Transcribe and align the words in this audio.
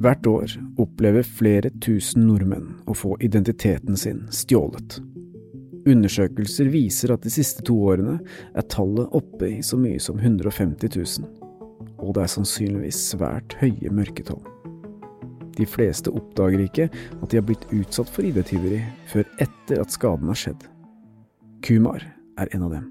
Hvert 0.00 0.26
år 0.26 0.52
opplever 0.80 1.26
flere 1.26 1.68
tusen 1.84 2.24
nordmenn 2.24 2.78
å 2.88 2.94
få 2.96 3.18
identiteten 3.20 3.98
sin 4.00 4.22
stjålet. 4.32 4.96
Undersøkelser 5.88 6.70
viser 6.72 7.12
at 7.12 7.26
de 7.26 7.32
siste 7.32 7.60
to 7.68 7.74
årene 7.90 8.14
er 8.56 8.64
tallet 8.72 9.12
oppe 9.16 9.50
i 9.50 9.58
så 9.64 9.76
mye 9.80 10.00
som 10.00 10.16
150 10.16 10.94
000, 10.96 11.26
og 12.00 12.14
det 12.16 12.22
er 12.24 12.32
sannsynligvis 12.32 13.00
svært 13.12 13.58
høye 13.60 13.92
mørketall. 13.92 14.40
De 15.58 15.66
fleste 15.68 16.12
oppdager 16.16 16.62
ikke 16.64 16.86
at 16.88 17.26
de 17.28 17.36
har 17.36 17.44
blitt 17.44 17.66
utsatt 17.68 18.08
for 18.08 18.24
ID-tyveri 18.24 18.80
før 19.10 19.28
etter 19.44 19.82
at 19.82 19.92
skaden 19.92 20.32
har 20.32 20.40
skjedd. 20.40 20.64
Kumar 21.66 22.06
er 22.40 22.54
en 22.56 22.64
av 22.70 22.72
dem. 22.78 22.88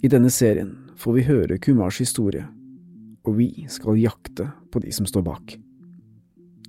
I 0.00 0.08
denne 0.08 0.32
serien 0.32 0.72
får 0.96 1.18
vi 1.18 1.26
høre 1.28 1.60
Kumars 1.60 2.00
historie, 2.00 2.46
og 3.28 3.36
vi 3.36 3.66
skal 3.68 4.00
jakte 4.00 4.48
på 4.72 4.80
de 4.80 4.94
som 4.94 5.04
står 5.08 5.28
bak. 5.28 5.58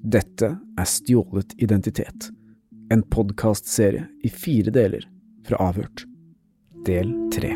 Dette 0.06 0.52
er 0.78 0.86
Stjålet 0.86 1.56
identitet, 1.58 2.30
en 2.94 3.02
podkastserie 3.10 4.06
i 4.22 4.30
fire 4.30 4.70
deler 4.70 5.08
fra 5.48 5.58
Avhørt. 5.66 6.04
Del 6.86 7.10
tre. 7.34 7.56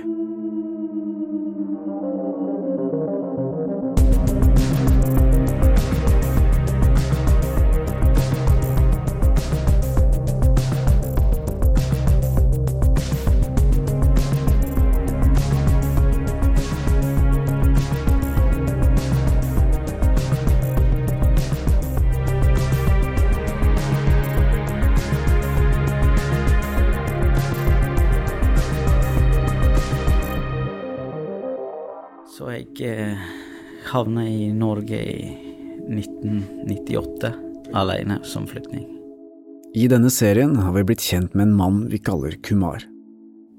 Havna 33.90 34.28
i 34.30 34.54
Norge 34.54 35.00
i 35.02 35.30
1998 35.90 37.34
alene 37.74 38.20
som 38.24 38.48
flyktning. 38.48 38.86
I 39.74 39.88
denne 39.88 40.10
serien 40.10 40.56
har 40.58 40.74
vi 40.74 40.86
blitt 40.90 41.04
kjent 41.06 41.36
med 41.38 41.48
en 41.48 41.58
mann 41.58 41.84
vi 41.92 42.00
kaller 42.02 42.38
Kumar. 42.46 42.86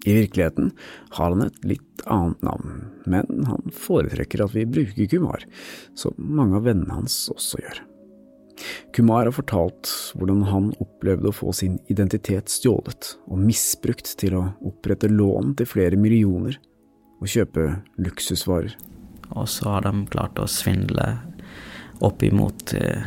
I 0.06 0.14
virkeligheten 0.16 0.70
har 1.10 1.30
han 1.30 1.44
et 1.44 1.60
litt 1.66 2.02
annet 2.06 2.42
navn, 2.42 2.80
men 3.04 3.44
han 3.46 3.74
foretrekker 3.74 4.42
at 4.42 4.56
vi 4.56 4.66
bruker 4.66 5.10
Kumar, 5.12 5.44
som 5.94 6.16
mange 6.16 6.58
av 6.58 6.66
vennene 6.66 6.96
hans 7.02 7.22
også 7.30 7.60
gjør. 7.62 7.82
Kumar 8.96 9.28
har 9.28 9.34
fortalt 9.34 9.90
hvordan 10.18 10.42
han 10.50 10.70
opplevde 10.82 11.30
å 11.30 11.36
få 11.36 11.52
sin 11.56 11.78
identitet 11.92 12.50
stjålet 12.52 13.14
og 13.30 13.40
misbrukt 13.40 14.16
til 14.20 14.36
å 14.36 14.46
opprette 14.66 15.08
lån 15.08 15.54
til 15.60 15.68
flere 15.68 16.00
millioner 16.00 16.58
og 17.20 17.30
kjøpe 17.30 17.70
luksusvarer. 18.00 18.74
Og 19.38 19.48
så 19.48 19.68
har 19.76 19.86
de 19.86 20.06
klart 20.10 20.38
å 20.40 20.48
svindle 20.50 21.06
oppimot 22.00 22.74
eh, 22.74 23.04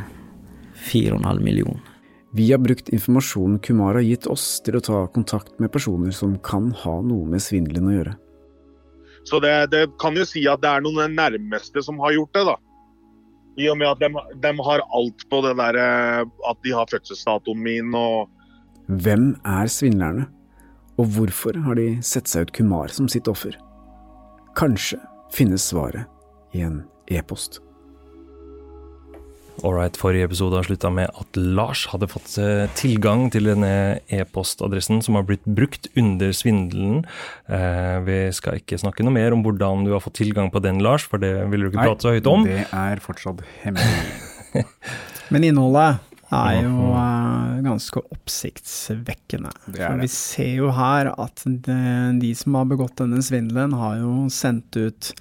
4,5 0.91 1.41
millioner. 1.43 1.81
Vi 2.33 2.51
har 2.51 2.57
brukt 2.57 2.89
informasjonen 2.89 3.59
Kumar 3.59 3.93
har 3.93 4.01
gitt 4.01 4.25
oss 4.27 4.45
til 4.65 4.79
å 4.79 4.81
ta 4.81 5.03
kontakt 5.13 5.59
med 5.61 5.71
personer 5.71 6.13
som 6.17 6.33
kan 6.41 6.71
ha 6.81 6.95
noe 7.05 7.27
med 7.29 7.43
svindelen 7.45 7.89
å 7.91 7.93
gjøre. 7.93 8.13
Så 9.23 9.39
det, 9.43 9.51
det 9.71 9.83
kan 10.01 10.17
jo 10.17 10.25
si 10.27 10.41
at 10.49 10.63
det 10.63 10.71
er 10.71 10.83
noen 10.83 11.03
av 11.03 11.11
de 11.11 11.19
nærmeste 11.19 11.83
som 11.85 12.01
har 12.03 12.15
gjort 12.15 12.33
det, 12.35 12.45
da. 12.49 12.55
I 13.61 13.67
og 13.69 13.77
med 13.77 13.91
at 13.91 14.01
de, 14.01 14.09
de 14.41 14.53
har 14.65 14.81
alt 14.97 15.25
på 15.29 15.41
det 15.45 15.53
der 15.59 15.77
eh, 15.77 16.23
at 16.49 16.63
de 16.65 16.73
har 16.73 16.89
fødselsdatoen 16.89 17.61
min 17.61 17.93
og 17.97 18.31
Hvem 18.83 19.29
er 19.47 19.69
svindlerne, 19.71 20.25
og 20.99 21.13
hvorfor 21.15 21.55
har 21.63 21.77
de 21.79 22.01
sett 22.03 22.27
seg 22.27 22.49
ut 22.49 22.55
Kumar 22.57 22.91
som 22.91 23.05
sitt 23.07 23.29
offer? 23.31 23.55
Kanskje 24.57 24.99
finnes 25.33 25.69
svaret 25.69 26.09
i 26.53 26.65
en 26.65 26.83
e-post. 27.11 27.59
Alright, 29.61 29.97
forrige 29.99 30.25
episode 30.25 30.57
har 30.57 30.65
slutta 30.65 30.89
med 30.89 31.11
at 31.13 31.37
Lars 31.37 31.85
hadde 31.91 32.07
fått 32.09 32.31
eh, 32.41 32.65
tilgang 32.77 33.27
til 33.31 33.45
denne 33.51 33.99
e-postadressen 34.11 35.03
som 35.05 35.19
har 35.19 35.27
blitt 35.29 35.45
brukt 35.45 35.91
under 35.99 36.33
svindelen. 36.33 37.03
Eh, 37.45 37.99
vi 38.07 38.17
skal 38.33 38.57
ikke 38.59 38.79
snakke 38.81 39.05
noe 39.05 39.13
mer 39.13 39.35
om 39.35 39.43
hvordan 39.45 39.85
du 39.85 39.91
har 39.93 40.01
fått 40.03 40.17
tilgang 40.23 40.49
på 40.53 40.63
den, 40.63 40.81
Lars, 40.83 41.05
for 41.05 41.21
det 41.21 41.35
vil 41.53 41.67
du 41.67 41.69
ikke 41.69 41.85
prate 41.85 42.07
så 42.07 42.15
høyt 42.15 42.31
om. 42.31 42.47
det 42.49 42.65
er 42.65 43.03
fortsatt 43.03 43.45
hemmelig. 43.61 44.65
Men 45.33 45.45
innholdet 45.51 46.01
er 46.33 46.59
jo 46.63 46.89
eh, 46.97 47.63
ganske 47.69 48.03
oppsiktsvekkende. 48.17 49.53
Det 49.69 49.77
For 49.77 49.93
er 49.93 50.01
vi 50.01 50.11
ser 50.17 50.53
jo 50.63 50.73
her 50.73 51.13
at 51.13 51.45
de, 51.45 51.79
de 52.25 52.35
som 52.41 52.57
har 52.57 52.69
begått 52.73 52.97
denne 53.05 53.21
svindelen, 53.21 53.77
har 53.77 54.01
jo 54.01 54.25
sendt 54.33 54.81
ut 54.81 55.13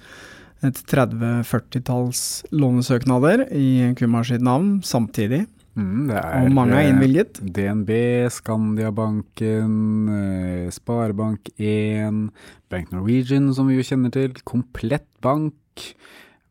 et 0.67 0.79
30-40-talls 0.89 2.21
lånesøknader 2.55 3.47
i 3.55 3.93
Kumar 3.99 4.27
sitt 4.27 4.43
navn 4.45 4.77
samtidig. 4.85 5.45
Mm, 5.73 6.07
det 6.09 6.17
er, 6.19 6.43
Og 6.45 6.51
mange 6.53 6.77
er 6.77 6.85
eh, 6.85 6.91
innvilget. 6.91 7.39
DNB, 7.41 7.89
Skandiabanken, 8.33 9.73
eh, 10.13 10.67
Sparebank1, 10.75 12.19
Bank 12.69 12.91
Norwegian, 12.93 13.49
som 13.57 13.67
vi 13.69 13.79
jo 13.79 13.87
kjenner 13.87 14.13
til, 14.13 14.37
Komplett 14.45 15.07
Bank. 15.25 15.87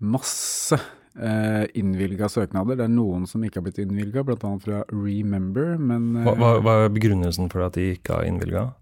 Masse 0.02 0.80
eh, 1.14 1.64
innvilga 1.78 2.28
søknader. 2.32 2.80
Det 2.80 2.88
er 2.88 2.94
noen 2.94 3.28
som 3.30 3.44
ikke 3.46 3.60
har 3.60 3.68
blitt 3.68 3.80
innvilga, 3.84 4.24
bl.a. 4.26 4.52
fra 4.64 4.82
Remember, 4.90 5.76
men 5.78 6.16
eh, 6.16 6.26
Hva, 6.26 6.34
hva, 6.40 6.54
hva 6.64 6.78
er 6.86 6.94
begrunnelsen 6.94 7.52
for 7.52 7.68
at 7.68 7.78
de 7.78 7.92
ikke 7.94 8.18
har 8.18 8.26
innvilga? 8.26 8.72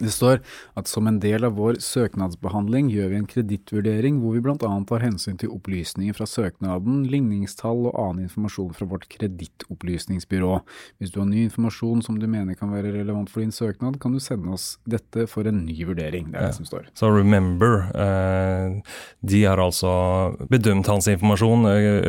Det 0.00 0.08
står 0.10 0.40
at 0.80 0.88
som 0.88 1.06
en 1.06 1.18
del 1.20 1.44
av 1.44 1.52
vår 1.58 1.76
søknadsbehandling 1.84 2.88
gjør 2.90 3.10
vi 3.12 3.16
en 3.20 3.26
kredittvurdering 3.28 4.20
hvor 4.22 4.32
vi 4.34 4.40
bl.a. 4.40 4.56
tar 4.88 5.02
hensyn 5.04 5.36
til 5.38 5.52
opplysninger 5.52 6.16
fra 6.16 6.24
søknaden, 6.26 7.02
ligningstall 7.12 7.84
og 7.90 7.98
annen 8.00 8.24
informasjon 8.24 8.72
fra 8.74 8.88
vårt 8.88 9.04
kredittopplysningsbyrå. 9.12 10.54
Hvis 10.98 11.12
du 11.12 11.20
har 11.20 11.28
ny 11.28 11.44
informasjon 11.46 12.02
som 12.06 12.18
du 12.18 12.26
mener 12.30 12.56
kan 12.58 12.72
være 12.72 12.92
relevant 12.96 13.30
for 13.30 13.44
din 13.44 13.52
søknad, 13.54 13.98
kan 14.02 14.16
du 14.16 14.20
sende 14.22 14.54
oss 14.56 14.78
dette 14.88 15.26
for 15.30 15.46
en 15.48 15.62
ny 15.66 15.76
vurdering. 15.88 16.30
Det 16.32 16.40
er 16.40 16.42
Ja. 16.42 16.46
det 16.48 16.54
som 16.56 16.64
står. 16.64 16.86
Så 16.94 17.10
Remember, 17.14 17.84
eh, 17.94 18.80
de 19.24 19.44
har 19.44 19.58
altså 19.58 20.36
bedømt 20.48 20.86
hans 20.86 21.06
informasjon, 21.06 21.66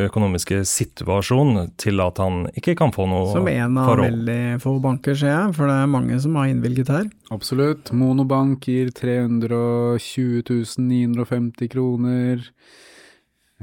økonomiske 0.08 0.64
situasjon, 0.64 1.70
til 1.76 2.00
at 2.00 2.16
han 2.18 2.46
ikke 2.56 2.76
kan 2.76 2.90
få 2.92 3.06
noe 3.08 3.32
Som 3.32 3.48
en 3.48 3.78
av 3.78 3.86
forhold. 3.88 4.10
veldig 4.10 4.60
få 4.62 4.80
banker, 4.80 5.14
ser 5.14 5.28
jeg, 5.28 5.54
for 5.54 5.66
det 5.66 5.74
er 5.74 5.86
mange 5.86 6.20
som 6.20 6.34
har 6.36 6.46
innvilget 6.46 6.88
her. 6.88 7.04
Absolutt. 7.30 7.73
Monobank 7.92 8.60
gir 8.62 8.90
320 8.90 10.76
950 10.78 11.68
kroner. 11.68 12.52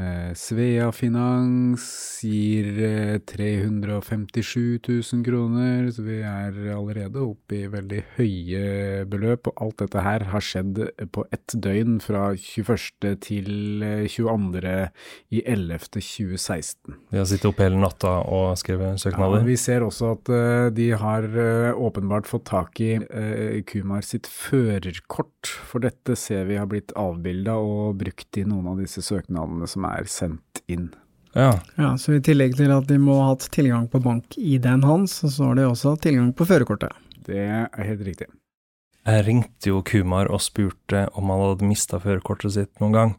Eh, 0.01 0.33
Svea 0.37 0.89
Finans 0.95 1.83
gir 2.25 2.67
eh, 2.81 3.17
357 3.29 4.79
000 4.87 5.23
kroner, 5.25 5.89
så 5.93 6.05
vi 6.05 6.19
er 6.25 6.57
allerede 6.75 7.21
oppe 7.21 7.59
i 7.59 7.69
veldig 7.71 8.01
høye 8.17 9.05
beløp. 9.11 9.49
Og 9.51 9.63
alt 9.65 9.83
dette 9.83 10.03
her 10.05 10.25
har 10.31 10.45
skjedd 10.45 10.81
på 11.13 11.25
ett 11.35 11.55
døgn, 11.61 11.99
fra 12.03 12.31
21. 12.37 13.11
til 13.23 13.85
eh, 13.85 14.05
22. 14.09 14.75
i 15.37 15.43
11. 15.45 15.79
2016. 15.91 16.95
De 17.11 17.19
har 17.19 17.27
sittet 17.29 17.49
oppe 17.49 17.65
hele 17.65 17.79
natta 17.81 18.13
og 18.25 18.55
skrevet 18.59 18.95
Ja, 18.95 19.01
søknader. 19.05 19.45
vi 19.47 19.57
ser 19.59 19.85
også 19.85 20.13
at 20.15 20.31
eh, 20.33 20.69
de 20.75 20.89
har 20.97 21.27
eh, 21.29 21.71
åpenbart 21.77 22.29
fått 22.29 22.47
tak 22.51 22.81
i 22.83 22.93
eh, 22.97 23.61
Kumar 23.67 24.05
sitt 24.05 24.29
førerkort, 24.31 25.51
for 25.67 25.83
dette 25.83 26.15
ser 26.19 26.47
vi 26.49 26.57
har 26.59 26.69
blitt 26.71 26.93
avbilda 26.99 27.57
og 27.61 27.99
brukt 28.01 28.39
i 28.41 28.45
noen 28.47 28.71
av 28.73 28.81
disse 28.81 29.03
søknadene 29.05 29.67
som 29.69 29.85
er 29.99 30.09
sendt 30.11 30.63
inn. 30.71 30.89
Ja, 31.35 31.59
Ja, 31.77 31.95
Så 31.97 32.17
i 32.17 32.19
tillegg 32.19 32.57
til 32.57 32.71
at 32.75 32.87
de 32.87 32.97
må 32.99 33.15
ha 33.21 33.29
hatt 33.31 33.47
tilgang 33.51 33.87
på 33.87 34.01
bank-ID-en 34.03 34.83
hans, 34.83 35.21
så 35.23 35.51
har 35.51 35.55
de 35.55 35.69
også 35.69 35.95
hatt 35.95 36.03
tilgang 36.03 36.33
på 36.35 36.47
førerkortet. 36.47 36.91
Det 37.23 37.39
er 37.39 37.87
helt 37.87 38.03
riktig. 38.03 38.27
Jeg 39.01 39.25
ringte 39.25 39.71
jo 39.71 39.81
Kumar 39.81 40.29
og 40.29 40.43
spurte 40.43 41.07
om 41.17 41.31
han 41.31 41.41
hadde 41.41 41.69
mista 41.69 41.97
førerkortet 42.01 42.53
sitt 42.53 42.83
noen 42.83 42.93
gang. 42.93 43.15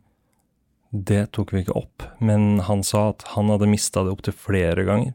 Det 0.93 1.33
tok 1.33 1.55
vi 1.55 1.65
ikke 1.65 1.79
opp, 1.79 2.05
men 2.21 2.61
han 2.69 2.85
sa 2.85 3.09
at 3.15 3.25
han 3.33 3.49
hadde 3.49 3.71
mista 3.71 4.05
det 4.05 4.13
opptil 4.13 4.37
flere 4.37 4.85
ganger. 4.85 5.15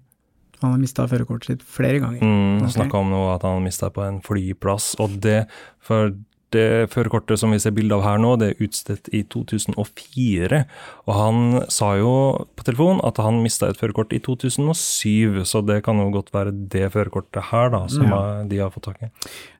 Han 0.63 0.73
har 0.73 0.81
mista 0.81 1.05
førerkortet 1.05 1.51
sitt 1.51 1.63
flere 1.63 2.01
ganger. 2.01 2.23
Mm, 2.25 2.63
okay. 2.63 2.73
Snakka 2.79 2.97
om 3.03 3.11
noe 3.13 3.35
at 3.35 3.45
han 3.45 3.59
hadde 3.59 3.67
mista 3.67 3.91
på 3.93 4.01
en 4.07 4.17
flyplass, 4.25 4.95
og 5.03 5.19
det 5.21 5.43
For 5.77 6.15
det 6.55 6.87
førerkortet 6.93 7.39
som 7.41 7.51
vi 7.51 7.59
ser 7.59 7.73
bilde 7.75 7.95
av 7.97 8.03
her 8.05 8.17
nå, 8.23 8.29
det 8.39 8.47
er 8.53 8.61
utstedt 8.63 9.09
i 9.15 9.23
2004. 9.27 10.59
Og 11.07 11.13
han 11.17 11.37
sa 11.73 11.89
jo 11.99 12.13
på 12.55 12.63
telefon 12.67 13.01
at 13.07 13.19
han 13.23 13.41
mista 13.43 13.67
et 13.67 13.79
førerkort 13.79 14.13
i 14.15 14.21
2007, 14.23 15.43
så 15.49 15.57
det 15.67 15.81
kan 15.87 15.97
jo 15.99 16.07
godt 16.15 16.31
være 16.35 16.51
det 16.71 16.87
førerkortet 16.95 17.43
her 17.51 17.67
da, 17.75 17.81
som 17.91 18.05
Ja. 18.07 18.19
de 18.47 18.57
har 18.63 18.71
fått 18.71 18.87
tak 18.87 18.99
i. 19.03 19.05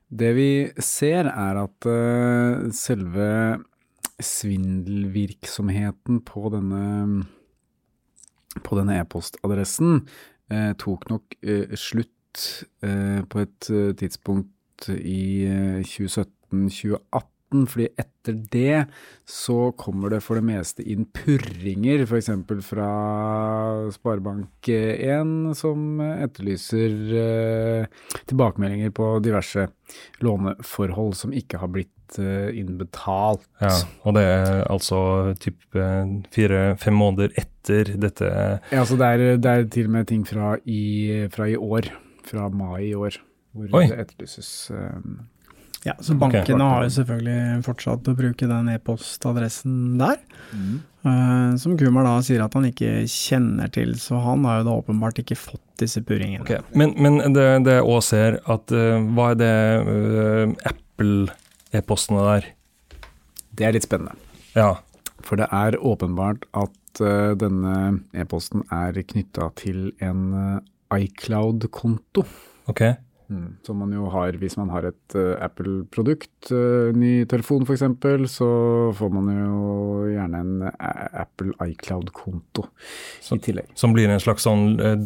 Det 0.08 0.32
vi 0.34 0.72
ser 0.80 1.28
er 1.28 1.56
at 1.60 1.86
uh, 1.86 2.70
selve 2.72 3.58
svindelvirksomheten 4.18 6.20
på 6.26 6.48
denne 6.50 7.24
på 8.64 8.74
denne 8.74 8.96
e-postadressen 8.98 10.00
eh, 10.50 10.72
tok 10.80 11.04
nok 11.12 11.36
eh, 11.44 11.76
slutt 11.78 12.10
på 12.80 13.40
et 13.42 13.68
tidspunkt 13.98 14.88
i 14.88 15.82
eh, 16.52 16.68
2017-2018. 16.68 17.34
Fordi 17.48 17.86
etter 17.96 18.34
det 18.52 18.80
så 19.24 19.70
kommer 19.80 20.10
det 20.12 20.18
for 20.20 20.36
det 20.36 20.44
meste 20.44 20.84
inn 20.84 21.06
purringer, 21.16 22.02
f.eks. 22.04 22.28
fra 22.66 22.88
Sparebank1, 23.94 25.54
som 25.56 26.00
etterlyser 26.04 26.96
eh, 27.22 27.86
tilbakemeldinger 28.28 28.92
på 28.92 29.06
diverse 29.24 29.64
låneforhold 30.24 31.16
som 31.16 31.32
ikke 31.32 31.62
har 31.62 31.72
blitt 31.72 32.18
eh, 32.20 32.50
innbetalt. 32.60 33.46
Ja, 33.64 33.72
og 34.04 34.18
det 34.18 34.26
er 34.28 34.60
altså 34.68 35.00
typ 35.40 35.64
fire-fem 35.72 37.00
måneder 37.00 37.32
etter 37.32 37.94
dette 37.96 38.28
Ja, 38.28 38.82
altså 38.82 39.00
det 39.00 39.08
er, 39.08 39.24
det 39.40 39.54
er 39.54 39.66
til 39.72 39.88
og 39.88 39.96
med 39.96 40.10
ting 40.12 40.28
fra 40.28 40.52
i, 40.68 41.24
fra 41.32 41.48
i 41.48 41.56
år, 41.56 41.88
fra 42.28 42.48
mai 42.52 42.90
i 42.90 42.94
år, 42.94 43.16
hvor 43.56 43.80
Oi. 43.80 43.86
det 43.88 44.04
etterlyses. 44.04 44.52
eh, 44.76 45.00
Ja, 45.86 45.94
så 46.02 46.16
bankene 46.18 46.66
har 46.66 46.84
jo 46.84 46.90
selvfølgelig 46.96 47.62
fortsatt 47.66 48.08
å 48.10 48.14
bruke 48.18 48.48
den 48.50 48.70
e-postadressen 48.72 49.98
der. 50.00 50.18
eh, 51.06 51.56
som 51.62 51.76
Kumar 51.78 52.04
da 52.08 52.16
sier 52.26 52.42
at 52.44 52.56
han 52.58 52.66
ikke 52.68 53.04
kjenner 53.06 53.70
til, 53.72 53.94
så 54.02 54.18
han 54.24 54.44
har 54.48 54.60
jo 54.60 54.68
da 54.68 54.76
åpenbart 54.82 55.22
ikke 55.22 55.38
fått 55.38 55.62
disse 55.78 56.02
purringene. 56.02 56.42
Ok, 56.42 56.74
Men, 56.74 56.96
men 56.98 57.20
det, 57.36 57.46
det 57.68 57.78
jeg 57.78 57.86
òg 57.86 58.02
ser, 58.02 58.40
at 58.50 58.74
uh, 58.74 58.98
hva 59.14 59.30
er 59.32 59.38
det 59.38 59.54
uh, 59.86 60.72
Apple-e-postene 60.72 62.26
der? 62.32 62.50
Det 63.54 63.66
er 63.66 63.74
litt 63.78 63.86
spennende. 63.86 64.18
Ja. 64.58 64.76
For 65.26 65.38
det 65.40 65.48
er 65.54 65.76
åpenbart 65.82 66.46
at 66.56 67.02
eh, 67.02 67.34
denne 67.38 68.00
e-posten 68.16 68.62
er 68.72 68.96
knytta 69.10 69.50
til 69.58 69.90
en 70.04 70.22
eh, 70.38 71.02
iCloud-konto. 71.04 72.24
Ok. 72.70 72.82
Mm, 73.28 73.58
som 73.66 73.76
man 73.76 73.90
jo 73.92 74.06
har 74.08 74.38
hvis 74.40 74.56
man 74.56 74.70
har 74.72 74.86
et 74.88 75.16
uh, 75.18 75.34
Apple-produkt, 75.44 76.48
uh, 76.48 76.94
ny 76.96 77.26
telefon 77.28 77.66
f.eks., 77.66 77.84
så 78.32 78.48
får 78.96 79.10
man 79.12 79.28
jo 79.34 79.58
gjerne 80.14 80.40
en 80.40 80.62
eh, 80.70 81.04
Apple 81.24 81.52
iCloud-konto 81.60 82.64
i 83.36 83.40
tillegg. 83.44 83.68
Som 83.76 83.92
blir 83.96 84.08
en 84.08 84.22
slags 84.22 84.46
sånn 84.48 84.78
eh, 84.80 84.96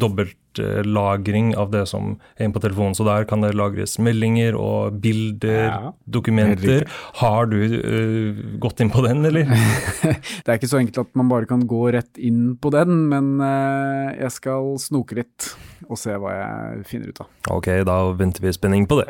dobbeltlagring 0.53 1.55
av 1.55 1.71
det 1.71 1.85
som 1.89 2.19
er 2.37 2.45
inne 2.45 2.53
på 2.53 2.61
telefonen. 2.63 2.95
Så 2.95 3.05
der 3.07 3.25
kan 3.25 3.41
det 3.41 3.53
lagres 3.55 3.97
meldinger 3.99 4.55
og 4.55 4.99
bilder, 5.01 5.63
Ja, 5.63 5.93
dokumenter. 6.05 6.87
Har 7.21 7.45
du 7.45 7.57
uh, 7.63 8.59
gått 8.59 8.79
inn 8.81 8.91
på 8.93 9.03
den, 9.05 9.25
eller? 9.25 9.45
Det 10.43 10.49
er 10.49 10.57
ikke 10.57 10.69
så 10.69 10.79
enkelt 10.81 10.97
at 11.05 11.15
man 11.15 11.29
bare 11.31 11.47
kan 11.49 11.65
gå 11.67 11.91
rett 11.93 12.17
inn 12.17 12.55
på 12.57 12.71
den, 12.73 13.07
men 13.09 13.39
uh, 13.41 14.13
jeg 14.17 14.31
skal 14.33 14.73
snoke 14.81 15.15
litt 15.17 15.53
og 15.89 15.99
se 15.99 16.15
hva 16.15 16.33
jeg 16.35 16.87
finner 16.87 17.11
ut 17.11 17.23
av. 17.23 17.29
Ok, 17.57 17.69
da 17.87 17.99
venter 18.17 18.43
vi 18.43 18.51
i 18.51 18.55
spenning 18.55 18.87
på 18.89 19.01
det. 19.01 19.09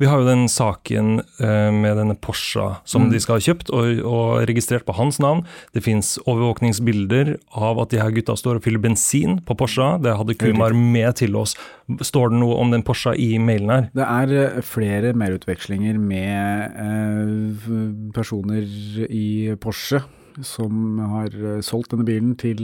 Vi 0.00 0.06
har 0.08 0.20
jo 0.20 0.26
den 0.28 0.46
saken 0.48 1.20
eh, 1.40 1.70
med 1.72 1.96
denne 1.96 2.16
Porscha 2.20 2.80
som 2.84 3.06
Mm. 3.06 3.10
de 3.12 3.20
skal 3.20 3.38
ha 3.38 3.44
kjøpt 3.44 3.70
og, 3.72 4.00
og 4.04 4.48
registrert 4.48 4.84
på 4.84 4.94
hans 4.98 5.18
navn. 5.20 5.44
Det 5.74 5.82
fins 5.82 6.18
overvåkningsbilder 6.28 7.38
av 7.56 7.80
at 7.80 7.90
de 7.90 8.00
her 8.00 8.10
gutta 8.12 8.36
står 8.36 8.60
og 8.60 8.64
fyller 8.66 8.82
bensin 8.84 9.38
på 9.46 9.56
Porscha. 9.56 9.98
Det 10.02 10.16
hadde 10.18 10.36
Kumar 10.40 10.74
med 10.76 11.16
til 11.16 11.36
oss. 11.36 11.56
Står 12.04 12.30
det 12.30 12.38
noe 12.42 12.58
om 12.60 12.70
den 12.70 12.84
Porscha 12.86 13.14
i 13.16 13.38
mailen 13.42 13.70
her? 13.72 13.88
Det 13.96 14.06
er 14.06 14.34
eh, 14.56 14.60
flere 14.62 15.12
merutvekslinger 15.16 15.98
med 15.98 16.80
eh, 16.84 18.12
personer 18.14 18.66
i 19.08 19.56
Porsche 19.60 20.02
som 20.46 20.98
har 21.16 21.32
eh, 21.34 21.60
solgt 21.66 21.90
denne 21.92 22.06
bilen 22.06 22.36
til, 22.38 22.60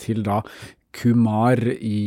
til 0.00 0.24
da 0.26 0.40
Kumar 0.94 1.58
i, 1.74 1.98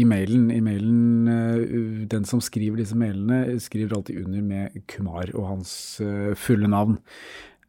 i 0.00 0.04
mailen. 0.08 0.48
I 0.50 0.60
mailen, 0.64 1.28
eh, 1.30 2.06
Den 2.10 2.24
som 2.28 2.40
skriver 2.42 2.82
disse 2.82 2.96
mailene, 2.98 3.58
skriver 3.62 3.94
alltid 3.96 4.24
under 4.24 4.42
med 4.42 4.82
Kumar 4.90 5.30
og 5.34 5.46
hans 5.52 5.72
eh, 6.02 6.32
fulle 6.34 6.66
navn. 6.70 6.98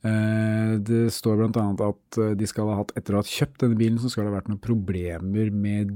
Eh, 0.03 0.73
Det 0.83 1.05
står 1.13 1.37
bl.a. 1.45 1.67
at 1.87 2.19
de 2.39 2.47
skal 2.49 2.71
ha 2.73 2.79
hatt, 2.81 2.91
etter 2.99 3.13
å 3.15 3.21
ha 3.21 3.27
kjøpt 3.29 3.61
denne 3.63 3.77
bilen, 3.79 3.99
så 4.01 4.09
skal 4.11 4.25
det 4.25 4.33
ha 4.33 4.39
vært 4.39 4.49
noen 4.51 4.63
problemer 4.65 5.51
med 5.53 5.93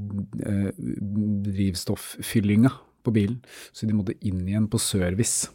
drivstofffyllinga 1.47 2.71
på 3.03 3.13
bilen, 3.15 3.39
så 3.73 3.87
de 3.87 3.95
måtte 3.95 4.15
inn 4.27 4.43
igjen 4.47 4.67
på 4.71 4.79
service. 4.81 5.49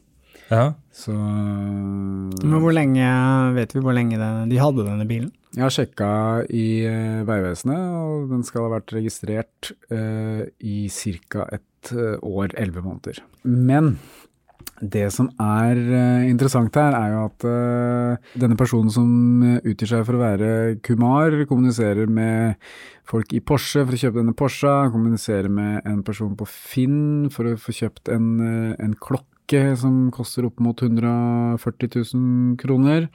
Ja. 0.51 0.75
Så 0.93 1.13
Men 1.15 2.59
hvor 2.61 2.75
lenge, 2.75 3.05
vet 3.57 3.73
vi 3.75 3.81
hvor 3.81 3.95
lenge 3.97 4.19
det- 4.19 4.49
de 4.51 4.59
hadde 4.61 4.85
denne 4.85 5.07
bilen? 5.09 5.31
Jeg 5.53 5.67
har 5.67 5.73
sjekka 5.75 6.11
i 6.49 6.67
eh, 6.89 7.21
Vegvesenet, 7.29 7.77
og 8.01 8.31
den 8.31 8.45
skal 8.47 8.65
ha 8.65 8.73
vært 8.79 8.95
registrert 8.97 9.73
uh, 9.93 10.49
i 10.65 10.89
ca. 10.89 11.45
et 11.53 11.93
eh, 11.93 12.17
år, 12.25 12.55
elleve 12.57 12.81
måneder. 12.81 13.21
Men 13.45 13.99
det 14.81 15.11
som 15.15 15.29
er 15.43 15.79
interessant 16.27 16.75
her, 16.79 16.95
er 16.97 17.13
jo 17.13 17.19
at 17.29 17.45
denne 18.39 18.57
personen 18.59 18.91
som 18.91 19.11
utgir 19.61 19.91
seg 19.91 20.03
for 20.09 20.19
å 20.19 20.23
være 20.23 20.49
Kumar, 20.83 21.37
kommuniserer 21.51 22.11
med 22.11 22.57
folk 23.07 23.31
i 23.37 23.43
Porsche 23.45 23.85
for 23.85 23.95
å 23.95 24.01
kjøpe 24.01 24.19
denne 24.19 24.35
Porscha, 24.39 24.73
kommuniserer 24.91 25.51
med 25.53 25.87
en 25.87 26.01
person 26.07 26.33
på 26.39 26.49
Finn 26.51 27.29
for 27.31 27.53
å 27.53 27.59
få 27.61 27.77
kjøpt 27.79 28.11
en, 28.15 28.33
en 28.75 28.97
klokke 28.99 29.77
som 29.79 30.09
koster 30.15 30.49
opp 30.49 30.59
mot 30.65 30.83
140 30.83 31.93
000 31.93 32.59
kroner. 32.63 33.07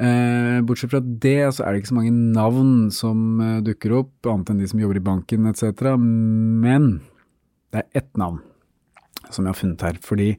Eh, 0.00 0.60
bortsett 0.64 0.90
fra 0.94 1.02
det, 1.02 1.52
så 1.52 1.64
er 1.64 1.72
det 1.72 1.82
ikke 1.82 1.90
så 1.90 1.98
mange 1.98 2.14
navn 2.32 2.70
som 2.94 3.40
eh, 3.44 3.58
dukker 3.64 3.92
opp, 3.98 4.14
annet 4.24 4.52
enn 4.52 4.62
de 4.62 4.68
som 4.70 4.80
jobber 4.80 5.02
i 5.02 5.04
banken 5.04 5.50
etc. 5.50 5.84
Men 5.98 7.02
det 7.72 7.82
er 7.82 8.00
ett 8.00 8.16
navn 8.16 8.40
som 9.28 9.44
jeg 9.44 9.52
har 9.52 9.58
funnet 9.60 9.84
her, 9.84 9.98
fordi 10.04 10.30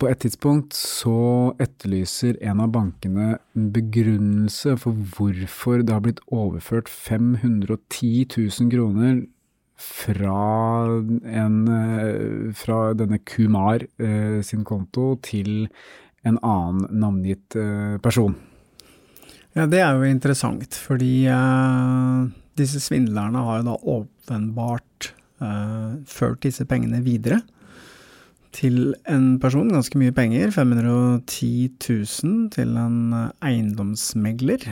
på 0.00 0.08
et 0.08 0.20
tidspunkt 0.22 0.74
så 0.76 1.52
etterlyser 1.62 2.38
en 2.46 2.62
av 2.62 2.72
bankene 2.74 3.36
en 3.56 3.68
begrunnelse 3.74 4.76
for 4.80 4.96
hvorfor 5.16 5.84
det 5.84 5.94
har 5.94 6.04
blitt 6.04 6.22
overført 6.32 6.88
510 6.88 8.26
000 8.36 8.72
kroner 8.72 9.24
fra, 9.74 10.38
en, 11.28 11.56
eh, 11.68 12.54
fra 12.56 12.78
denne 12.96 13.20
Kumar 13.26 13.84
sin 14.46 14.62
konto 14.64 15.16
til 15.26 15.66
en 16.24 16.38
annen 16.40 17.00
navngitt 17.00 17.56
eh, 17.60 17.96
person. 18.02 18.36
Ja, 19.54 19.68
det 19.70 19.80
er 19.84 19.94
jo 19.94 20.08
interessant, 20.08 20.74
fordi 20.74 21.26
eh, 21.30 22.24
disse 22.58 22.82
svindlerne 22.82 23.44
har 23.46 23.60
jo 23.60 23.68
da 23.68 23.76
åpenbart 23.96 25.12
eh, 25.44 25.92
ført 26.10 26.42
disse 26.46 26.66
pengene 26.68 27.04
videre 27.04 27.42
til 28.54 28.94
en 29.10 29.34
person, 29.42 29.72
ganske 29.72 29.98
mye 29.98 30.14
penger, 30.14 30.52
510 30.54 31.70
000 31.82 32.50
til 32.54 32.76
en 32.78 32.98
eiendomsmegler. 33.42 34.68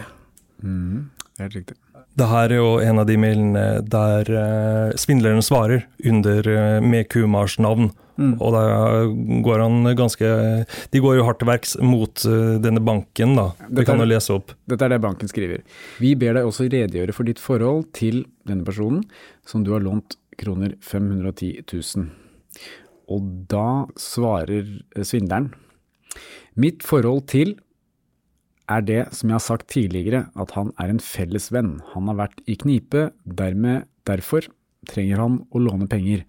Mm, 0.62 1.10
helt 1.40 1.56
riktig. 1.58 1.78
Det 2.12 2.28
her 2.28 2.52
er 2.52 2.58
jo 2.58 2.72
en 2.84 3.00
av 3.00 3.06
de 3.08 3.16
mailene 3.16 3.64
der 3.88 4.28
eh, 4.28 4.96
svindleren 5.00 5.42
svarer 5.44 5.86
under 6.04 6.48
eh, 6.48 6.78
med 6.84 7.08
Kumars 7.12 7.56
navn. 7.62 7.88
Mm. 8.22 8.32
Og 8.42 9.42
går 9.46 9.62
han 9.64 9.90
ganske 9.98 10.28
De 10.92 11.02
går 11.02 11.18
jo 11.18 11.26
hardt 11.26 11.40
til 11.42 11.50
verks 11.50 11.74
mot 11.82 12.24
eh, 12.28 12.56
denne 12.62 12.82
banken, 12.84 13.36
da. 13.38 13.48
Vi 13.66 13.74
Dette 13.80 13.88
kan 13.88 14.00
du 14.00 14.06
jo 14.06 14.12
lese 14.12 14.36
opp. 14.36 14.54
Dette 14.70 14.86
er 14.86 14.94
det 14.94 15.02
banken 15.04 15.30
skriver. 15.30 15.64
Vi 16.02 16.14
ber 16.18 16.38
deg 16.38 16.48
også 16.48 16.68
redegjøre 16.68 17.16
for 17.16 17.28
ditt 17.28 17.42
forhold 17.42 17.88
til 17.96 18.24
denne 18.48 18.66
personen 18.66 19.04
som 19.48 19.66
du 19.66 19.72
har 19.74 19.84
lånt 19.84 20.16
kroner 20.40 20.76
510 20.80 21.66
000. 21.66 22.08
Og 23.12 23.28
da 23.50 23.84
svarer 24.00 24.64
eh, 24.96 25.04
svindleren 25.04 25.52
Mitt 26.52 26.84
forhold 26.84 27.24
til 27.32 27.54
er 28.70 28.82
det 28.84 29.02
som 29.16 29.30
jeg 29.30 29.38
har 29.38 29.44
sagt 29.44 29.70
tidligere, 29.72 30.26
at 30.38 30.52
han 30.56 30.72
er 30.80 30.92
en 30.92 31.00
felles 31.02 31.48
venn. 31.52 31.78
Han 31.94 32.10
har 32.10 32.18
vært 32.20 32.42
i 32.46 32.56
knipe, 32.60 33.10
dermed, 33.24 33.88
derfor 34.08 34.46
trenger 34.88 35.22
han 35.22 35.40
å 35.50 35.62
låne 35.62 35.88
penger. 35.90 36.24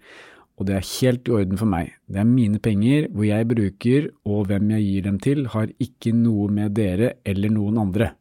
Og 0.54 0.68
det 0.68 0.76
er 0.78 0.90
helt 1.00 1.28
i 1.28 1.34
orden 1.34 1.58
for 1.58 1.70
meg. 1.70 1.94
Det 2.06 2.20
er 2.22 2.28
mine 2.28 2.60
penger, 2.62 3.08
hvor 3.10 3.26
jeg 3.26 3.48
bruker 3.50 4.10
og 4.24 4.50
hvem 4.50 4.74
jeg 4.76 4.84
gir 4.86 5.06
dem 5.08 5.16
til, 5.22 5.46
har 5.50 5.72
ikke 5.82 6.14
noe 6.14 6.50
med 6.52 6.76
dere 6.78 7.16
eller 7.26 7.50
noen 7.54 7.80
andre. 7.82 8.12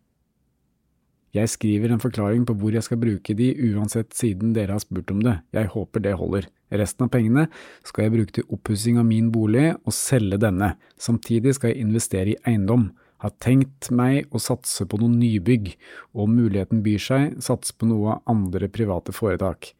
Jeg 1.34 1.50
skriver 1.50 1.90
en 1.90 2.02
forklaring 2.02 2.44
på 2.46 2.54
hvor 2.62 2.76
jeg 2.76 2.86
skal 2.86 3.00
bruke 3.02 3.34
de, 3.34 3.48
uansett 3.74 4.14
siden 4.14 4.52
dere 4.54 4.76
har 4.76 4.82
spurt 4.84 5.10
om 5.10 5.22
det. 5.26 5.40
Jeg 5.54 5.72
håper 5.74 6.04
det 6.06 6.14
holder. 6.20 6.46
Resten 6.74 7.08
av 7.08 7.14
pengene 7.14 7.48
skal 7.86 8.06
jeg 8.06 8.14
bruke 8.14 8.36
til 8.38 8.50
oppussing 8.54 9.00
av 9.02 9.08
min 9.10 9.32
bolig 9.34 9.72
og 9.74 9.96
selge 9.98 10.38
denne. 10.42 10.76
Samtidig 10.98 11.56
skal 11.58 11.74
jeg 11.74 11.88
investere 11.88 12.36
i 12.36 12.40
eiendom. 12.50 12.92
Har 13.24 13.34
tenkt 13.42 13.90
meg 13.90 14.30
å 14.30 14.42
satse 14.42 14.86
på 14.86 15.00
noen 15.02 15.16
nybygg, 15.22 15.72
og 16.14 16.28
om 16.28 16.36
muligheten 16.38 16.84
byr 16.86 17.02
seg, 17.02 17.38
satse 17.42 17.74
på 17.78 17.90
noe 17.90 18.18
av 18.18 18.36
andre 18.36 18.70
private 18.70 19.16
foretak. 19.16 19.72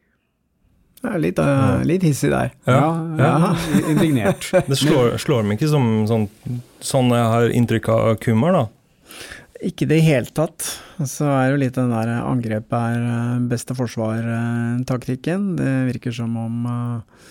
Det 1.04 1.10
er 1.12 1.20
litt, 1.20 1.40
uh, 1.42 1.82
litt 1.84 2.04
hissig 2.06 2.30
der. 2.32 2.54
Ja, 2.64 2.86
ja, 3.20 3.50
indignert. 3.92 4.46
Det 4.70 4.78
slår, 4.80 5.18
slår 5.20 5.44
meg 5.44 5.58
ikke 5.58 5.68
som 5.74 5.88
sånn, 6.08 6.24
sånn 6.80 7.12
jeg 7.12 7.26
har 7.34 7.52
inntrykk 7.52 7.90
av 7.92 8.14
kummer, 8.24 8.56
da. 8.56 8.64
Ikke 9.64 9.84
i 9.84 9.90
det 9.92 10.00
hele 10.04 10.32
tatt. 10.32 10.64
Så 11.04 11.28
er 11.28 11.44
det 11.44 11.52
jo 11.52 11.60
litt 11.60 11.76
den 11.76 11.92
der 11.92 12.10
angrep 12.22 12.72
er 12.76 12.96
eh, 12.96 13.44
beste 13.50 13.76
forsvar-taktikken. 13.76 15.54
Det 15.60 15.74
virker 15.90 16.14
som 16.16 16.34
om 16.40 16.66
uh, 16.68 17.28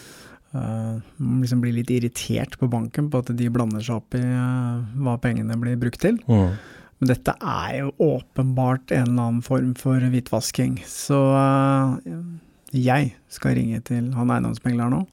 uh, 0.53 0.95
liksom 1.41 1.65
blir 1.65 1.75
litt 1.79 1.91
irritert 1.93 2.57
på 2.61 2.69
banken 2.71 3.09
på 3.09 3.23
at 3.23 3.33
de 3.37 3.49
blander 3.53 3.83
seg 3.85 4.01
opp 4.01 4.17
i 4.17 4.23
uh, 4.23 4.85
hva 5.01 5.17
pengene 5.21 5.57
blir 5.61 5.81
brukt 5.81 6.01
til. 6.05 6.21
Mm. 6.29 6.55
Men 7.01 7.11
dette 7.11 7.35
er 7.41 7.77
jo 7.81 7.93
åpenbart 8.13 8.93
en 8.95 9.09
eller 9.09 9.27
annen 9.27 9.45
form 9.45 9.73
for 9.77 10.01
hvitvasking. 10.13 10.79
Så 10.87 11.19
jeg 12.73 13.11
skal 13.29 13.53
ringe 13.57 13.81
til 13.85 14.09
han 14.17 14.31
eiendomsmegleren 14.33 14.95
nå 14.97 15.03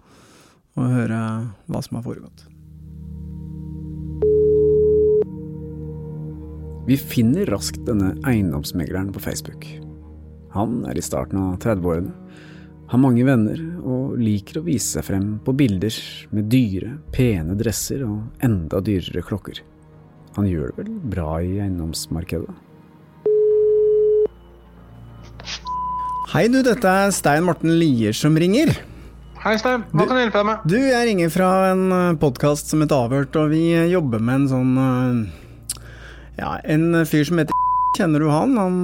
og 0.78 0.94
høre 0.94 1.18
hva 1.68 1.82
som 1.84 1.98
har 1.98 2.06
foregått. 2.06 2.46
Vi 6.88 6.96
finner 6.96 7.50
raskt 7.52 7.82
denne 7.86 8.14
eiendomsmegleren 8.26 9.12
på 9.14 9.22
Facebook. 9.22 9.66
Han 10.56 10.80
er 10.88 10.98
i 10.98 11.04
starten 11.04 11.38
av 11.38 11.58
30-årene, 11.62 12.14
har 12.90 12.98
mange 12.98 13.22
venner 13.22 13.60
og 13.86 14.16
liker 14.18 14.58
å 14.58 14.64
vise 14.66 14.96
seg 14.96 15.06
frem 15.06 15.28
på 15.44 15.52
bilder 15.54 15.94
med 16.34 16.48
dyre, 16.50 16.96
pene 17.14 17.54
dresser 17.60 18.02
og 18.02 18.42
enda 18.42 18.80
dyrere 18.82 19.22
klokker. 19.22 19.60
Han 20.34 20.48
gjør 20.50 20.72
det 20.72 20.80
vel 20.80 20.96
bra 21.12 21.36
i 21.44 21.60
eiendomsmarkedet? 21.60 22.69
Hei 26.30 26.44
du, 26.46 26.60
dette 26.62 26.86
er 26.86 27.08
Stein 27.10 27.42
Morten 27.42 27.72
Lier 27.74 28.14
som 28.14 28.36
ringer. 28.38 28.70
Hei 29.42 29.56
Stein, 29.58 29.82
hva 29.90 30.04
kan 30.06 30.14
jeg 30.14 30.28
hjelpe 30.28 30.38
deg 30.38 30.46
med? 30.46 30.68
Du, 30.70 30.76
jeg 30.78 31.08
ringer 31.08 31.32
fra 31.34 31.48
en 31.72 31.90
podkast 32.22 32.70
som 32.70 32.84
heter 32.84 33.02
Avhørt, 33.02 33.34
og 33.34 33.50
vi 33.50 33.64
jobber 33.90 34.22
med 34.22 34.44
en 34.44 34.46
sånn 34.52 34.70
Ja, 36.38 36.52
en 36.62 37.00
fyr 37.10 37.26
som 37.26 37.42
heter 37.42 37.58
Kjenner 37.98 38.22
du 38.22 38.28
han? 38.30 38.54
Han 38.62 38.78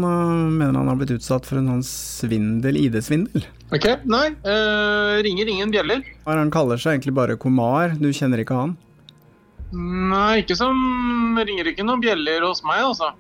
mener 0.57 0.75
han 0.75 0.91
har 0.91 0.99
blitt 0.99 1.15
utsatt 1.21 1.47
for 1.47 1.61
en 1.61 1.71
sånn 1.71 1.87
svindel, 1.87 2.81
ID-svindel. 2.83 3.47
Ok, 3.71 3.93
nei, 4.11 4.27
uh, 4.43 5.23
ringer 5.23 5.47
ingen 5.47 5.71
bjeller. 5.71 6.03
Han 6.27 6.51
kaller 6.51 6.83
seg 6.83 6.97
egentlig 6.97 7.15
bare 7.15 7.39
Komar, 7.39 7.95
du 7.95 8.11
kjenner 8.11 8.43
ikke 8.43 8.59
han? 8.59 8.75
Nei, 9.71 10.41
ikke 10.43 10.59
som 10.59 11.39
ringer 11.39 11.71
ikke 11.71 11.87
noen 11.87 12.03
bjeller 12.03 12.43
hos 12.51 12.67
meg, 12.67 12.83
altså. 12.91 13.15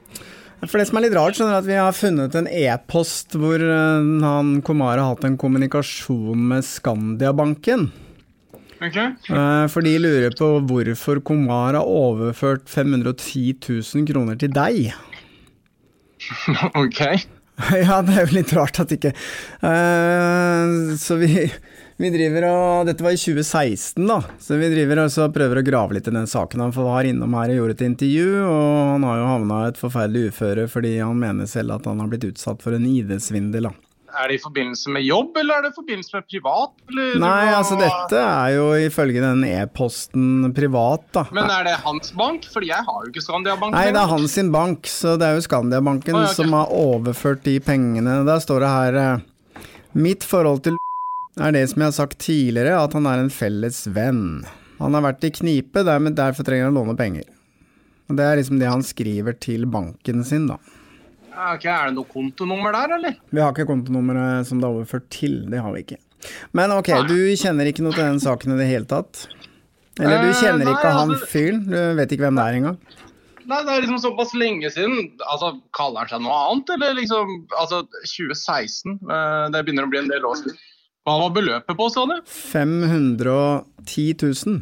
For 0.65 0.81
det 0.81 0.87
som 0.89 0.99
er 0.99 1.07
litt 1.07 1.17
rart, 1.17 1.37
skjønner 1.37 1.59
at 1.61 1.69
vi 1.69 1.77
har 1.77 1.95
funnet 1.95 2.35
en 2.39 2.49
e-post 2.49 3.37
hvor 3.37 3.61
uh, 3.61 4.01
han 4.25 4.57
Komar 4.67 4.97
har 4.97 5.13
hatt 5.13 5.27
en 5.29 5.37
kommunikasjon 5.41 6.49
med 6.53 6.65
Skandiabanken. 6.67 7.91
Ok. 8.77 8.99
For 9.73 9.85
de 9.85 9.95
lurer 10.01 10.35
på 10.37 10.49
hvorfor 10.69 11.23
Komar 11.25 11.79
har 11.79 11.89
overført 11.89 12.67
510 12.69 13.55
000 13.65 14.09
kroner 14.11 14.37
til 14.41 14.53
deg. 14.53 14.91
ok. 16.85 17.01
Ja, 17.87 18.03
det 18.05 18.13
er 18.13 18.27
jo 18.27 18.37
litt 18.37 18.53
rart 18.57 18.81
at 18.83 18.93
ikke 18.93 19.15
uh, 19.65 20.93
Så 21.01 21.17
vi, 21.21 21.47
vi 21.97 22.11
driver 22.12 22.45
og 22.50 22.91
Dette 22.91 23.05
var 23.05 23.15
i 23.17 23.21
2016, 23.21 24.03
da. 24.05 24.21
Så 24.43 24.59
vi 24.61 24.69
driver 24.73 25.05
og 25.07 25.33
prøver 25.33 25.61
å 25.61 25.65
grave 25.65 25.97
litt 25.97 26.11
i 26.11 26.15
den 26.15 26.29
saken. 26.29 26.67
Han 26.67 26.76
var 26.76 27.09
innom 27.09 27.37
her 27.38 27.55
og 27.55 27.61
gjorde 27.62 27.79
et 27.79 27.87
intervju, 27.88 28.29
og 28.45 28.76
han 28.93 29.09
har 29.09 29.23
jo 29.23 29.33
havna 29.33 29.62
i 29.65 29.73
et 29.73 29.81
forferdelig 29.81 30.31
uføre 30.31 30.69
fordi 30.71 30.99
han 31.00 31.19
mener 31.21 31.49
selv 31.50 31.79
at 31.79 31.88
han 31.88 32.00
har 32.03 32.12
blitt 32.12 32.29
utsatt 32.29 32.65
for 32.65 32.76
en 32.76 32.87
ID-svindel. 32.88 33.71
Er 34.17 34.31
det 34.31 34.38
i 34.38 34.41
forbindelse 34.41 34.93
med 34.95 35.05
jobb, 35.05 35.35
eller 35.41 35.59
er 35.59 35.65
det 35.67 35.71
i 35.75 35.76
forbindelse 35.76 36.15
med 36.17 36.29
privat? 36.31 36.73
Eller? 36.88 37.19
Nei, 37.21 37.49
altså 37.53 37.76
dette 37.81 38.21
er 38.23 38.55
jo 38.55 38.69
ifølge 38.87 39.25
den 39.25 39.43
e-posten 39.49 40.55
privat, 40.57 41.05
da. 41.12 41.26
Men 41.37 41.53
er 41.53 41.67
det 41.69 41.75
hans 41.85 42.15
bank? 42.17 42.49
Fordi 42.53 42.71
jeg 42.71 42.87
har 42.87 43.03
jo 43.03 43.12
ikke 43.12 43.25
Skandiabanken. 43.25 43.76
Nei, 43.76 43.91
det 43.93 44.00
er 44.00 44.15
hans 44.15 44.38
sin 44.38 44.53
bank, 44.55 44.88
så 44.88 45.19
det 45.21 45.29
er 45.29 45.37
jo 45.37 45.45
Skandiabanken 45.45 46.17
oh, 46.17 46.25
ja, 46.25 46.31
okay. 46.31 46.38
som 46.38 46.57
har 46.57 46.73
overført 46.73 47.45
de 47.45 47.59
pengene. 47.61 48.23
Der 48.29 48.41
står 48.45 48.65
det 48.65 48.73
her 48.73 49.00
eh, 49.03 49.69
Mitt 49.97 50.25
forhold 50.29 50.65
til 50.65 50.81
er 51.38 51.52
det 51.52 51.64
som 51.71 51.83
jeg 51.83 51.87
har 51.90 51.97
sagt 51.97 52.19
tidligere, 52.23 52.76
at 52.83 52.93
han 52.97 53.07
er 53.07 53.19
en 53.25 53.31
felles 53.33 53.83
venn. 53.93 54.45
Han 54.78 54.95
har 54.97 55.02
vært 55.05 55.25
i 55.28 55.31
knipe, 55.31 55.83
dermed 55.85 56.16
derfor 56.16 56.45
trenger 56.47 56.69
han 56.71 56.76
låne 56.76 56.97
penger. 56.97 57.25
Og 58.09 58.16
Det 58.16 58.25
er 58.25 58.37
liksom 58.38 58.59
det 58.61 58.69
han 58.71 58.85
skriver 58.87 59.35
til 59.40 59.66
banken 59.66 60.25
sin, 60.25 60.47
da. 60.47 60.57
Okay, 61.37 61.55
ok, 61.57 61.64
Er 61.66 61.87
det 61.90 61.95
noe 61.99 62.09
kontonummer 62.09 62.73
der, 62.73 62.95
eller? 62.97 63.16
Vi 63.31 63.40
har 63.40 63.52
ikke 63.52 63.66
kontonummeret 63.69 64.47
som 64.49 64.61
det 64.61 64.64
er 64.69 64.76
overført 64.78 65.09
til, 65.11 65.43
det 65.50 65.61
har 65.61 65.73
vi 65.75 65.83
ikke. 65.85 65.99
Men 66.57 66.73
ok, 66.73 66.88
Nei. 66.88 67.02
du 67.11 67.19
kjenner 67.37 67.69
ikke 67.69 67.85
noe 67.85 67.93
til 67.93 68.07
den 68.07 68.21
saken 68.23 68.55
i 68.55 68.61
det 68.62 68.69
hele 68.71 68.88
tatt? 68.88 69.26
Eller 70.00 70.23
du 70.25 70.28
Eh, 70.31 70.40
kjenner 70.40 70.64
nei, 70.64 70.73
ikke 70.73 70.93
han 70.93 71.11
altså- 71.11 71.26
fyren? 71.28 71.64
Du 71.69 71.95
vet 71.97 72.09
ikke 72.12 72.25
hvem 72.25 72.37
det 72.37 72.45
er 72.45 72.57
engang? 72.61 72.78
Nei, 73.47 73.62
det 73.62 73.71
er 73.73 73.81
liksom 73.87 74.00
såpass 74.02 74.33
lenge 74.35 74.71
siden. 74.73 75.12
Altså, 75.31 75.61
Kaller 75.73 76.00
han 76.00 76.09
seg 76.09 76.21
noe 76.23 76.33
annet, 76.50 76.71
eller 76.75 76.95
liksom 76.95 77.47
Altså, 77.61 77.87
2016. 78.05 78.99
eh, 79.11 79.49
Det 79.50 79.64
begynner 79.64 79.85
å 79.87 79.90
bli 79.90 79.99
en 79.99 80.09
del 80.09 80.23
år 80.25 80.37
siden. 80.37 80.57
Hva 81.07 81.21
var 81.23 81.35
beløpet 81.37 81.77
på, 81.79 81.87
sa 81.95 82.03
du? 82.11 82.17
510 82.27 84.07
000. 84.27 84.57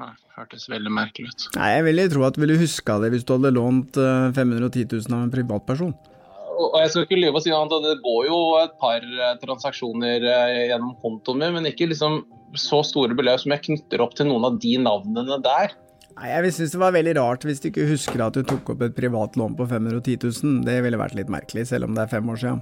Nei, 0.00 0.10
Hørtes 0.36 0.66
veldig 0.68 0.92
merkelig 0.92 1.30
ut. 1.32 1.46
Nei, 1.56 1.70
jeg 1.78 1.86
ville 1.86 2.04
tro 2.12 2.26
at 2.28 2.36
du 2.36 2.42
ville 2.44 2.58
huska 2.60 2.98
det 3.00 3.14
hvis 3.14 3.24
du 3.24 3.32
hadde 3.38 3.54
lånt 3.56 3.96
eh, 3.96 4.26
510 4.36 4.84
000 4.92 5.16
av 5.16 5.24
en 5.24 5.32
privatperson. 5.32 5.94
Og 6.60 6.66
og 6.70 6.76
jeg 6.82 6.90
skal 6.92 7.06
ikke 7.06 7.16
lyve 7.22 7.40
og 7.40 7.44
si 7.44 7.48
noe 7.52 7.62
annet, 7.64 7.86
det 7.86 8.02
går 8.04 8.26
jo 8.28 8.40
et 8.60 8.74
par 8.82 9.06
eh, 9.08 9.30
transaksjoner 9.40 10.26
eh, 10.28 10.58
gjennom 10.68 10.92
kontoen 11.00 11.40
min, 11.40 11.56
men 11.56 11.70
ikke 11.70 11.88
liksom 11.88 12.20
så 12.60 12.82
store 12.84 13.16
beløp 13.16 13.40
som 13.40 13.54
jeg 13.56 13.64
knytter 13.70 14.04
opp 14.04 14.12
til 14.18 14.28
noen 14.28 14.44
av 14.50 14.60
de 14.60 14.74
navnene 14.84 15.40
der. 15.46 15.72
Nei, 16.18 16.28
Jeg 16.34 16.52
synes 16.58 16.76
det 16.76 16.82
var 16.82 16.92
veldig 16.92 17.16
rart 17.16 17.48
hvis 17.48 17.64
du 17.64 17.70
ikke 17.70 17.88
husker 17.88 18.20
at 18.26 18.36
du 18.36 18.44
tok 18.44 18.74
opp 18.74 18.84
et 18.84 18.96
privat 19.00 19.40
lån 19.40 19.56
på 19.56 19.64
510 19.70 20.20
000. 20.44 20.60
Det 20.68 20.76
ville 20.84 21.00
vært 21.00 21.16
litt 21.16 21.32
merkelig, 21.32 21.70
selv 21.72 21.88
om 21.88 21.96
det 21.96 22.04
er 22.04 22.12
fem 22.12 22.28
år 22.28 22.42
siden. 22.44 22.60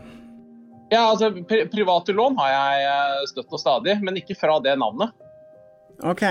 Ja, 0.88 1.02
altså, 1.11 1.33
pri 1.49 1.66
Private 1.68 2.14
lån 2.16 2.38
har 2.40 2.52
jeg 2.54 2.87
eh, 2.88 3.25
støtt 3.28 3.52
og 3.52 3.61
stadig, 3.61 3.99
men 4.04 4.16
ikke 4.21 4.37
fra 4.38 4.57
det 4.64 4.78
navnet. 4.80 5.12
Ok, 6.07 6.23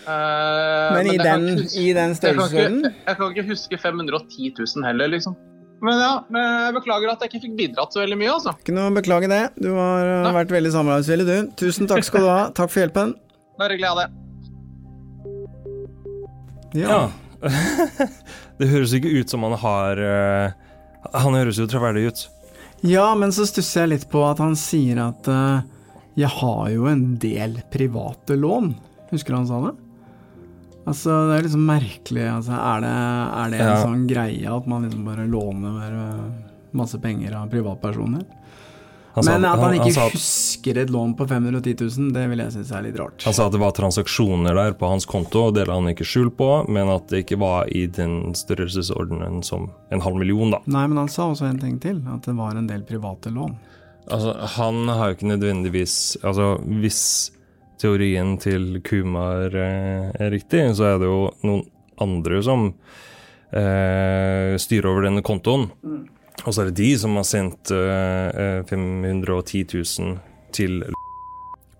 Uh, 0.00 0.94
men 0.96 1.06
i 1.12 1.16
den, 1.20 1.42
huske- 1.58 1.76
i 1.78 1.92
den 1.92 2.14
jeg 2.14 2.16
størrelsesorden? 2.16 2.78
jeg 3.06 3.16
kan 3.18 3.34
ikke 3.34 3.44
huske 3.50 3.78
510 3.78 4.54
000 4.56 4.86
heller, 4.88 5.10
liksom. 5.12 5.36
Men 5.84 6.00
ja, 6.00 6.12
men 6.32 6.42
jeg 6.44 6.74
beklager 6.76 7.12
at 7.12 7.22
jeg 7.24 7.30
ikke 7.30 7.42
fikk 7.44 7.56
bidratt 7.58 7.94
så 7.94 8.02
veldig 8.02 8.18
mye, 8.20 8.32
altså. 8.32 8.54
Ikke 8.60 8.74
noe 8.76 8.90
å 8.90 8.96
beklage 8.96 9.28
det. 9.32 9.42
Du 9.60 9.70
har 9.76 10.08
eh, 10.08 10.32
vært 10.36 10.52
veldig 10.52 10.72
samarbeidsvillig, 10.74 11.26
du. 11.28 11.52
Tusen 11.60 11.88
takk 11.88 12.04
skal 12.04 12.26
du 12.26 12.28
ha. 12.28 12.40
Takk 12.58 12.72
for 12.72 12.82
hjelpen. 12.82 13.14
Bare 13.60 13.76
det. 13.76 14.08
Ja. 16.80 16.88
Ja. 16.88 17.00
det 18.60 18.68
høres 18.68 18.92
ikke 18.96 19.12
ut 19.16 19.32
som 19.32 19.46
han 19.46 19.54
har 19.62 20.00
uh, 20.04 20.52
Han 21.22 21.36
høres 21.38 21.56
jo 21.60 21.68
troverdig 21.70 22.10
ut. 22.10 22.26
Ja, 22.86 23.14
men 23.14 23.32
så 23.32 23.44
stusser 23.48 23.84
jeg 23.84 23.90
litt 23.94 24.06
på 24.10 24.22
at 24.24 24.38
han 24.40 24.54
sier 24.56 25.00
at 25.02 25.28
uh, 25.28 25.60
jeg 26.16 26.30
har 26.40 26.70
jo 26.72 26.86
en 26.88 27.04
del 27.20 27.58
private 27.72 28.36
lån. 28.40 28.72
Husker 29.10 29.34
du 29.34 29.38
han 29.42 29.48
sa 29.50 29.60
det? 29.66 29.74
Altså, 30.88 31.12
det 31.28 31.34
er 31.36 31.44
liksom 31.44 31.66
merkelig. 31.68 32.24
Altså, 32.32 32.56
er 32.56 32.80
det, 32.86 32.92
er 32.96 33.50
det 33.52 33.60
en 33.60 33.68
Ja. 33.68 33.82
sånn 33.84 34.06
greie 34.08 34.54
at 34.56 34.66
man 34.70 34.86
liksom 34.86 35.04
bare 35.06 35.26
låner 35.28 35.92
eh, 35.98 36.22
masse 36.72 36.98
penger 37.02 37.36
av 37.36 37.50
privatpersoner? 37.52 38.24
Han 39.14 39.24
sa- 39.26 39.32
men 39.32 39.44
at 39.44 39.58
han 39.58 39.72
ikke 39.74 39.90
han, 39.96 40.06
at- 40.06 40.12
husker 40.14 40.78
et 40.78 40.90
lån 40.90 41.14
på 41.18 41.26
510 41.28 41.74
000, 41.98 42.12
det 42.14 42.28
vil 42.30 42.38
jeg 42.44 42.52
synes 42.54 42.70
er 42.72 42.82
litt 42.82 42.98
rart. 43.00 43.22
Han 43.26 43.34
sa 43.34 43.46
at 43.46 43.52
det 43.56 43.60
var 43.60 43.72
transaksjoner 43.74 44.54
der 44.54 44.72
på 44.78 44.88
hans 44.88 45.06
konto, 45.10 45.46
og 45.48 45.54
det 45.56 45.66
la 45.66 45.74
han 45.80 45.88
ikke 45.90 46.06
skjul 46.06 46.30
på, 46.30 46.50
men 46.68 46.88
at 46.88 47.08
det 47.10 47.24
ikke 47.24 47.38
var 47.42 47.66
i 47.74 47.86
den 47.86 48.34
størrelsesordenen 48.38 49.42
som 49.44 49.70
en 49.90 50.00
halv 50.00 50.16
million, 50.22 50.50
da. 50.54 50.60
Nei, 50.66 50.86
men 50.86 50.96
han 51.02 51.08
sa 51.08 51.26
også 51.32 51.48
en 51.50 51.58
ting 51.58 51.80
til, 51.82 52.02
at 52.06 52.22
det 52.28 52.36
var 52.38 52.54
en 52.56 52.66
del 52.70 52.82
private 52.86 53.32
lån. 53.34 53.56
Altså, 54.10 54.32
han 54.56 54.88
har 54.88 55.10
jo 55.10 55.14
ikke 55.18 55.28
nødvendigvis 55.28 56.16
Altså, 56.24 56.56
hvis 56.80 57.02
teorien 57.78 58.38
til 58.40 58.80
Kumar 58.82 59.54
eh, 59.54 60.10
er 60.18 60.30
riktig, 60.32 60.64
så 60.76 60.94
er 60.94 60.98
det 61.02 61.06
jo 61.10 61.30
noen 61.46 61.66
andre 62.00 62.40
som 62.42 62.68
eh, 63.52 64.56
styrer 64.60 64.88
over 64.90 65.06
denne 65.08 65.22
kontoen. 65.26 65.68
Og 66.46 66.54
så 66.54 66.62
er 66.62 66.70
det 66.70 66.80
de 66.80 66.94
som 67.00 67.18
har 67.18 67.28
sendt 67.28 67.74
uh, 67.74 68.30
eh, 68.30 68.64
510 68.70 69.66
000 69.74 70.18
til 70.56 70.82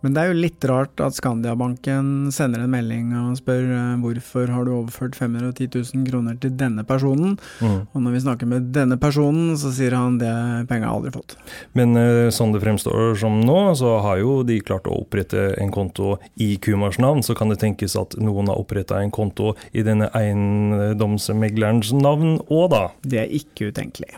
Men 0.00 0.14
det 0.16 0.20
er 0.22 0.30
jo 0.30 0.36
litt 0.40 0.64
rart 0.64 1.00
at 1.04 1.12
Skandiabanken 1.12 2.30
sender 2.32 2.62
en 2.64 2.70
melding 2.72 3.10
og 3.18 3.34
spør 3.36 3.66
uh, 3.68 3.98
hvorfor 4.00 4.48
har 4.48 4.64
du 4.64 4.70
overført 4.72 5.16
510 5.18 5.66
000 5.74 6.06
kroner 6.08 6.38
til 6.40 6.54
denne 6.56 6.84
personen, 6.88 7.36
Mm. 7.60 7.82
og 7.92 8.02
når 8.02 8.14
vi 8.14 8.20
snakker 8.24 8.48
med 8.48 8.70
denne 8.72 8.96
personen, 8.96 9.52
så 9.60 9.68
sier 9.76 9.92
han 9.92 10.16
det 10.20 10.30
penga 10.70 10.88
har 10.88 10.96
aldri 10.96 11.12
fått. 11.12 11.34
Men 11.76 11.92
uh, 11.98 12.30
sånn 12.32 12.54
det 12.54 12.62
fremstår 12.64 13.18
som 13.20 13.40
nå, 13.44 13.58
så 13.76 13.98
har 14.04 14.22
jo 14.22 14.38
de 14.48 14.56
klart 14.64 14.88
å 14.88 15.02
opprette 15.02 15.50
en 15.60 15.72
konto 15.74 16.14
i 16.40 16.54
Kumars 16.56 16.96
navn. 17.02 17.20
Så 17.26 17.36
kan 17.36 17.52
det 17.52 17.60
tenkes 17.60 17.98
at 18.00 18.16
noen 18.20 18.48
har 18.48 18.60
oppretta 18.60 19.02
en 19.02 19.12
konto 19.12 19.52
i 19.72 19.84
denne 19.84 20.08
eiendomsmeglerens 20.16 21.92
navn 22.00 22.38
òg, 22.48 22.70
da. 22.72 22.86
Det 23.04 23.20
er 23.26 23.36
ikke 23.42 23.68
utenkelig. 23.74 24.16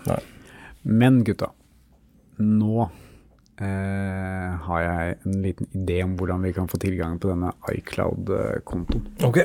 Men 0.83 1.23
gutta, 1.25 1.53
nå 2.43 2.87
eh, 3.63 4.51
har 4.67 4.83
jeg 4.83 5.19
en 5.23 5.43
liten 5.45 5.69
idé 5.77 6.01
om 6.05 6.17
hvordan 6.19 6.43
vi 6.47 6.55
kan 6.57 6.71
få 6.71 6.81
tilgang 6.83 7.19
på 7.23 7.31
denne 7.31 7.53
iCloud-kontoen. 7.73 9.05
Ok. 9.29 9.45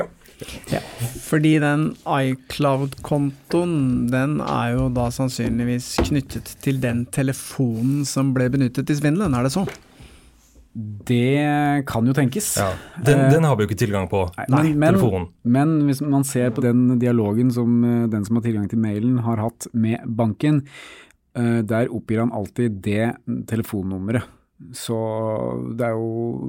Fordi 1.25 1.55
den 1.61 1.89
iCloud-kontoen, 2.05 3.75
den 4.13 4.37
er 4.45 4.75
jo 4.75 4.87
da 4.93 5.09
sannsynligvis 5.13 5.95
knyttet 6.09 6.57
til 6.61 6.81
den 6.83 7.05
telefonen 7.13 8.05
som 8.05 8.33
ble 8.37 8.49
benyttet 8.53 8.93
i 8.93 8.97
svindelen, 8.99 9.37
er 9.37 9.47
det 9.47 9.53
så? 9.55 9.65
Det 10.77 11.85
kan 11.89 12.05
jo 12.05 12.13
tenkes. 12.13 12.51
Ja. 12.59 12.69
Den, 13.01 13.23
Eh, 13.25 13.31
den 13.33 13.43
har 13.43 13.55
vi 13.55 13.65
jo 13.65 13.69
ikke 13.69 13.79
tilgang 13.81 14.05
på. 14.11 14.27
Nei, 14.47 14.73
men, 14.77 14.93
telefonen. 14.93 15.27
men 15.43 15.73
hvis 15.87 16.03
man 16.05 16.23
ser 16.23 16.51
på 16.53 16.61
den 16.61 16.99
dialogen 17.01 17.49
som 17.51 17.83
eh, 17.83 18.05
den 18.11 18.25
som 18.25 18.37
har 18.37 18.45
tilgang 18.45 18.69
til 18.69 18.77
mailen 18.77 19.17
har 19.25 19.41
hatt 19.41 19.65
med 19.73 20.05
banken, 20.05 20.67
der 21.37 21.89
oppgir 21.93 22.23
han 22.23 22.31
alltid 22.33 22.79
det 22.85 23.11
telefonnummeret. 23.49 24.23
Så 24.73 24.95
det 25.77 25.85
er 25.85 25.93
jo 25.93 26.47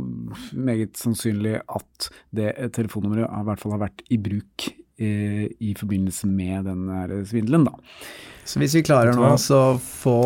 meget 0.57 0.97
sannsynlig 0.97 1.59
at 1.69 2.07
det 2.33 2.55
telefonnummeret 2.73 3.29
i 3.29 3.43
hvert 3.45 3.61
fall 3.61 3.75
har 3.77 3.83
vært 3.83 4.01
i 4.09 4.17
bruk 4.25 4.69
eh, 4.97 5.45
i 5.61 5.75
forbindelse 5.77 6.31
med 6.31 6.65
den 6.71 6.87
svindelen, 7.29 7.67
da. 7.69 7.75
Så 8.49 8.63
hvis 8.63 8.79
vi 8.79 8.85
klarer 8.89 9.13
nå 9.13 9.29
å 9.37 9.63
få 9.77 10.17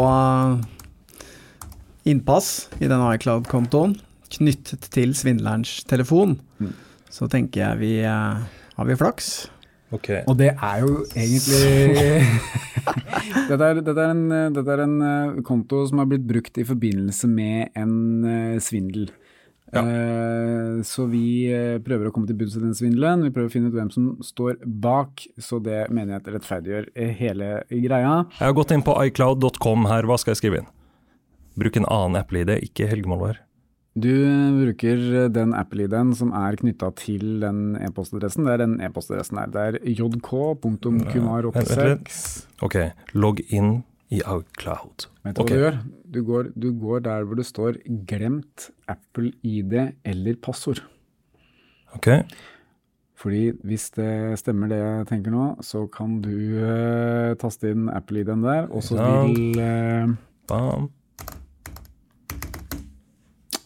innpass 2.08 2.68
i 2.82 2.88
den 2.90 3.02
iCloud-kontoen 3.14 3.96
knyttet 4.32 4.86
til 4.94 5.12
svindlerens 5.18 5.82
telefon, 5.90 6.38
Mm. 6.62 6.72
så 7.10 7.26
tenker 7.28 7.60
jeg 7.66 7.78
vi 7.82 7.92
eh, 8.06 8.38
har 8.76 8.86
vi 8.88 8.94
flaks. 8.96 9.48
Ok. 9.92 10.08
Og 10.30 10.36
det 10.40 10.52
er 10.54 10.82
jo 10.82 11.02
egentlig 11.12 12.22
dette, 13.50 13.64
er, 13.66 13.80
dette, 13.80 13.98
er 13.98 14.12
en, 14.12 14.22
dette 14.56 14.74
er 14.74 14.84
en 14.86 14.94
eh, 15.06 15.42
konto 15.46 15.82
som 15.88 16.00
har 16.02 16.08
blitt 16.10 16.24
brukt 16.28 16.58
i 16.58 16.66
forbindelse 16.66 17.28
med 17.30 17.76
en 17.78 17.98
eh, 18.24 18.56
svindel. 18.64 19.10
Eh, 19.72 20.80
så 20.84 21.06
vi 21.08 21.26
prøver 21.84 22.08
å 22.08 22.14
komme 22.14 22.28
til 22.28 22.36
bunns 22.40 22.56
i 22.58 22.64
den 22.64 22.76
svindelen. 22.76 23.24
Vi 23.26 23.32
prøver 23.34 23.50
å 23.50 23.54
finne 23.54 23.72
ut 23.72 23.76
hvem 23.76 23.92
som 23.92 24.10
står 24.24 24.58
bak, 24.64 25.26
så 25.40 25.60
det 25.64 25.86
mener 25.92 26.16
jeg 26.16 26.24
at 26.24 26.34
rettferdiggjør 26.38 26.90
hele 27.20 27.54
greia. 27.70 28.18
Jeg 28.38 28.48
har 28.48 28.58
gått 28.58 28.74
inn 28.74 28.84
på 28.84 28.96
iCloud.com 29.08 29.88
her, 29.92 30.08
hva 30.08 30.20
skal 30.20 30.34
jeg 30.34 30.42
skrive 30.42 30.62
inn? 30.62 30.70
Bruk 31.60 31.76
en 31.76 31.88
annen 31.92 32.20
Apple-ID, 32.22 32.56
ikke 32.70 32.88
Helge 32.88 33.12
Molvær. 33.12 33.42
Du 33.92 34.12
bruker 34.56 35.28
den 35.28 35.52
Apple-ID-en 35.52 36.14
som 36.16 36.30
er 36.32 36.56
knytta 36.56 36.88
til 36.96 37.42
den 37.42 37.74
e-postadressen. 37.76 38.46
Det 38.46 38.54
er 38.54 38.62
den 38.62 38.78
e-postadressen 38.80 39.36
der. 39.36 39.50
Det 39.52 39.60
er 39.60 39.72
Vent, 39.82 40.14
vent 40.16 40.86
jk.kumar86. 40.86 42.22
Ok, 42.64 42.78
logg 43.12 43.42
inn 43.52 43.82
i 44.12 44.22
Outcloud. 44.28 45.08
Vet 45.24 45.36
du 45.36 45.42
okay. 45.44 45.58
hva 45.58 45.58
du 45.58 45.66
gjør? 45.66 45.76
Du 46.12 46.18
går, 46.28 46.48
du 46.56 46.70
går 46.76 47.04
der 47.04 47.24
hvor 47.24 47.36
det 47.36 47.46
står 47.48 47.78
'glemt 47.84 48.70
Apple 48.88 49.32
ID 49.42 49.94
eller 50.04 50.34
passord'. 50.40 50.82
Ok, 51.94 52.08
Fordi 53.22 53.52
hvis 53.62 53.90
det 53.94 54.38
stemmer 54.40 54.68
det 54.68 54.78
jeg 54.80 55.06
tenker 55.06 55.30
nå, 55.30 55.44
så 55.62 55.86
kan 55.86 56.16
du 56.24 56.32
uh, 56.58 57.36
taste 57.38 57.70
inn 57.70 57.88
Apple 57.88 58.24
ID-en 58.24 58.42
der, 58.42 58.66
og 58.66 58.82
så 58.82 58.96
Ja. 58.96 59.26
vil 59.26 59.60
uh, 59.60 60.16
bam. 60.48 60.90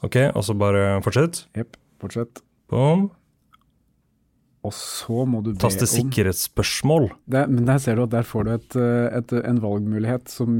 Ok, 0.06 0.18
og 0.32 0.42
så 0.46 0.56
bare 0.58 0.96
fortsett. 1.04 1.44
Jepp, 1.58 1.78
fortsett. 2.02 2.42
Boom. 2.70 3.08
Og 4.66 4.74
så 4.74 5.22
må 5.28 5.40
du 5.44 5.52
be 5.52 5.60
Taste 5.62 5.86
om 5.86 5.92
sikkerhetsspørsmål. 5.92 7.08
der, 7.30 7.46
Men 7.46 7.68
der 7.68 7.78
ser 7.78 7.96
du 7.96 8.02
at 8.02 8.10
der 8.10 8.26
får 8.26 8.44
du 8.44 8.52
et, 8.56 8.76
eh, 8.76 9.18
et, 9.18 9.32
en 9.46 9.60
valgmulighet 9.62 10.28
som, 10.28 10.56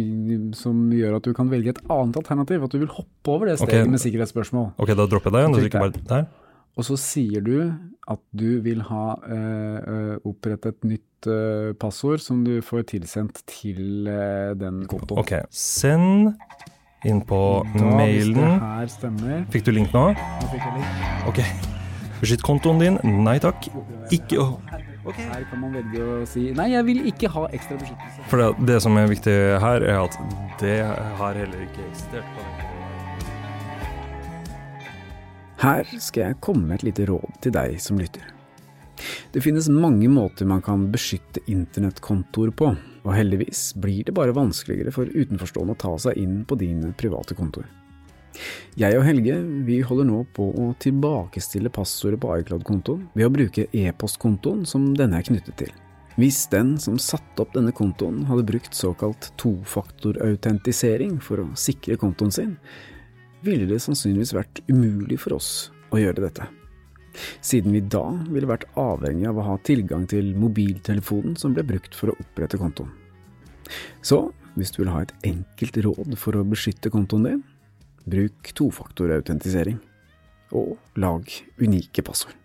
som 0.54 0.84
gjør 0.94 1.18
at 1.18 1.26
du 1.26 1.34
kan 1.34 1.50
velge 1.50 1.74
et 1.74 1.82
annet 1.90 2.16
alternativ. 2.20 2.62
At 2.62 2.70
du 2.70 2.78
vil 2.78 2.92
hoppe 2.92 3.34
over 3.34 3.50
det 3.50 3.58
steget 3.58 3.82
okay. 3.82 3.90
med 3.90 4.02
sikkerhetsspørsmål. 4.04 4.72
Ok, 4.78 4.94
da 4.94 5.08
dropper 5.10 5.34
jeg 5.34 5.54
det. 5.54 5.62
Jeg 5.66 5.74
bare 5.74 6.06
der. 6.12 6.28
Og 6.76 6.84
så 6.84 6.98
sier 7.00 7.42
du 7.42 7.72
at 8.06 8.22
du 8.36 8.60
vil 8.62 8.84
ha 8.86 9.16
eh, 9.26 9.78
eh, 9.80 10.16
opprettet 10.28 10.76
et 10.76 10.88
nytt 10.92 11.28
eh, 11.32 11.72
passord 11.80 12.22
som 12.22 12.44
du 12.46 12.60
får 12.62 12.86
tilsendt 12.92 13.40
til 13.50 14.06
eh, 14.12 14.52
den 14.60 14.84
kontoen. 14.90 15.24
Ok, 15.24 15.34
send 15.50 16.36
inn 17.06 17.22
på 17.26 17.40
Da, 17.62 17.70
hvis 17.72 17.82
det 17.82 17.94
mailen. 17.96 18.60
her 18.60 19.46
Fikk 19.54 19.66
du 19.68 19.72
link 19.74 19.94
nå? 19.94 20.04
Nå 20.16 20.50
fikk 20.52 20.66
jeg 20.66 20.74
link. 20.76 21.26
Ok. 21.30 21.40
Beskytt 22.20 22.44
kontoen 22.46 22.82
din. 22.82 22.98
Nei 23.24 23.38
takk. 23.42 23.68
Ikke 24.14 24.40
å 24.42 24.46
Her 25.06 25.44
kan 25.46 25.60
man 25.62 25.74
velge 25.76 26.02
å 26.02 26.14
si 26.26 26.48
nei, 26.56 26.72
jeg 26.72 26.82
vil 26.88 27.04
ikke 27.06 27.28
ha 27.30 27.44
ekstra 27.54 27.76
beskyttelse. 27.78 28.24
For 28.26 28.42
det, 28.42 28.48
det 28.66 28.78
som 28.82 28.96
er 28.98 29.06
viktig 29.06 29.34
her, 29.62 29.84
er 29.86 30.00
at 30.02 30.16
det 30.58 30.80
har 31.20 31.38
heller 31.38 31.60
ikke 31.62 31.84
eksistert. 31.86 32.64
Her 35.62 35.86
skal 36.02 36.32
jeg 36.32 36.40
komme 36.42 36.66
med 36.66 36.80
et 36.80 36.88
lite 36.90 37.06
råd 37.08 37.38
til 37.44 37.54
deg 37.54 37.78
som 37.80 38.02
lytter. 38.02 38.26
Det 39.32 39.44
finnes 39.44 39.68
mange 39.70 40.08
måter 40.10 40.48
man 40.48 40.62
kan 40.64 40.88
beskytte 40.92 41.42
internettkontoer 41.52 42.50
på, 42.56 42.72
og 43.06 43.14
heldigvis 43.14 43.70
blir 43.78 44.02
det 44.06 44.14
bare 44.16 44.34
vanskeligere 44.34 44.92
for 44.94 45.06
utenforstående 45.06 45.76
å 45.76 45.82
ta 45.86 45.92
seg 46.08 46.18
inn 46.18 46.40
på 46.48 46.58
dine 46.58 46.90
private 46.98 47.36
kontoer. 47.38 47.68
Jeg 48.76 48.98
og 48.98 49.06
Helge 49.06 49.38
vi 49.64 49.78
holder 49.86 50.08
nå 50.10 50.18
på 50.36 50.50
å 50.60 50.66
tilbakestille 50.82 51.72
passordet 51.72 52.20
på 52.20 52.34
iCloud-kontoen 52.42 53.06
ved 53.16 53.28
å 53.28 53.32
bruke 53.32 53.68
e-postkontoen 53.72 54.66
som 54.68 54.90
denne 54.98 55.22
er 55.22 55.28
knyttet 55.28 55.56
til. 55.62 55.72
Hvis 56.16 56.42
den 56.52 56.74
som 56.80 56.98
satte 57.00 57.44
opp 57.44 57.54
denne 57.56 57.72
kontoen 57.76 58.22
hadde 58.28 58.46
brukt 58.48 58.76
såkalt 58.76 59.30
tofaktorautentisering 59.40 61.18
for 61.24 61.44
å 61.44 61.48
sikre 61.60 61.98
kontoen 62.00 62.32
sin, 62.32 62.54
ville 63.44 63.68
det 63.68 63.82
sannsynligvis 63.84 64.34
vært 64.36 64.62
umulig 64.68 65.20
for 65.22 65.36
oss 65.36 65.50
å 65.92 66.00
gjøre 66.00 66.24
dette. 66.24 66.48
Siden 67.44 67.74
vi 67.76 67.82
da 67.82 68.04
ville 68.28 68.48
vært 68.50 68.68
avhengig 68.80 69.28
av 69.30 69.40
å 69.40 69.46
ha 69.50 69.58
tilgang 69.66 70.06
til 70.10 70.32
mobiltelefonen 70.38 71.36
som 71.40 71.56
ble 71.56 71.64
brukt 71.66 71.96
for 71.96 72.12
å 72.12 72.16
opprette 72.22 72.60
kontoen. 72.60 72.92
Så 74.04 74.28
hvis 74.56 74.72
du 74.72 74.82
vil 74.82 74.92
ha 74.94 75.02
et 75.04 75.12
enkelt 75.26 75.76
råd 75.84 76.16
for 76.20 76.38
å 76.38 76.46
beskytte 76.46 76.92
kontoen 76.92 77.28
din, 77.28 77.44
bruk 78.06 78.52
tofaktorautentisering. 78.56 79.78
Og 80.54 80.76
lag 81.00 81.26
unike 81.58 82.04
passord. 82.06 82.36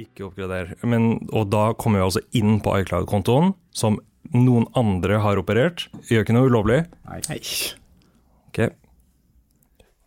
Ikke 0.00 0.26
oppgrader. 0.26 0.74
Men, 0.82 1.28
og 1.30 1.50
da 1.52 1.70
kommer 1.78 2.00
vi 2.00 2.06
altså 2.08 2.22
inn 2.36 2.58
på 2.64 2.72
iCloud-kontoen, 2.82 3.52
som 3.76 4.00
noen 4.34 4.66
andre 4.78 5.20
har 5.22 5.40
operert. 5.40 5.86
Gjør 6.10 6.24
ikke 6.24 6.36
noe 6.36 6.50
ulovlig. 6.50 6.80
Nei. 7.06 7.40
Ok. 8.50 8.62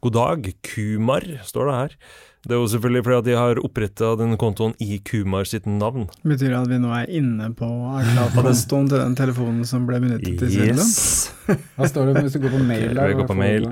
God 0.04 0.18
dag, 0.18 0.50
Kumar, 0.68 1.26
står 1.48 1.70
det 1.70 1.80
her. 1.80 1.98
Det 2.44 2.52
er 2.52 2.60
jo 2.60 2.68
selvfølgelig 2.68 3.04
fordi 3.06 3.18
at 3.22 3.28
de 3.30 3.36
har 3.40 3.60
oppretta 3.64 4.10
den 4.20 4.34
kontoen 4.42 4.74
i 4.84 4.98
Kumar 5.08 5.46
sitt 5.48 5.64
navn. 5.70 6.10
Betyr 6.28 6.50
det 6.52 6.58
at 6.60 6.68
vi 6.74 6.80
nå 6.84 6.90
er 6.92 7.08
inne 7.16 7.48
på 7.56 7.70
iCloud-kontoen 8.02 8.90
til 8.92 9.00
den 9.00 9.16
telefonen 9.16 9.64
som 9.70 9.86
ble 9.88 10.02
benyttet 10.04 10.44
i 10.44 10.50
svindelen? 10.52 10.82
Yes. 10.84 11.32
Hva 11.78 11.88
står 11.88 12.12
det 12.12 12.24
hvis 12.26 12.36
du 12.36 12.42
går 12.44 12.56
på 12.58 12.64
mail 12.68 12.90
Okay, 12.90 12.98
der? 13.00 13.14
går 13.22 13.30
på 13.32 13.38
mail. 13.40 13.68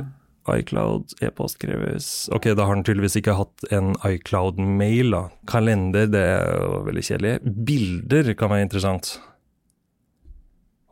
iCloud, 0.56 1.14
e-post 1.22 1.60
kreves 1.62 2.08
Ok, 2.34 2.48
da 2.58 2.64
har 2.66 2.72
han 2.74 2.82
tydeligvis 2.88 3.20
ikke 3.20 3.36
hatt 3.38 3.68
en 3.76 3.92
iCloud-mail, 4.08 5.12
da. 5.14 5.22
Kalender, 5.52 6.08
det 6.12 6.24
er 6.32 6.64
jo 6.64 6.80
veldig 6.88 7.04
kjedelig. 7.10 7.34
Bilder 7.68 8.32
kan 8.40 8.50
være 8.56 8.66
interessant. 8.70 9.18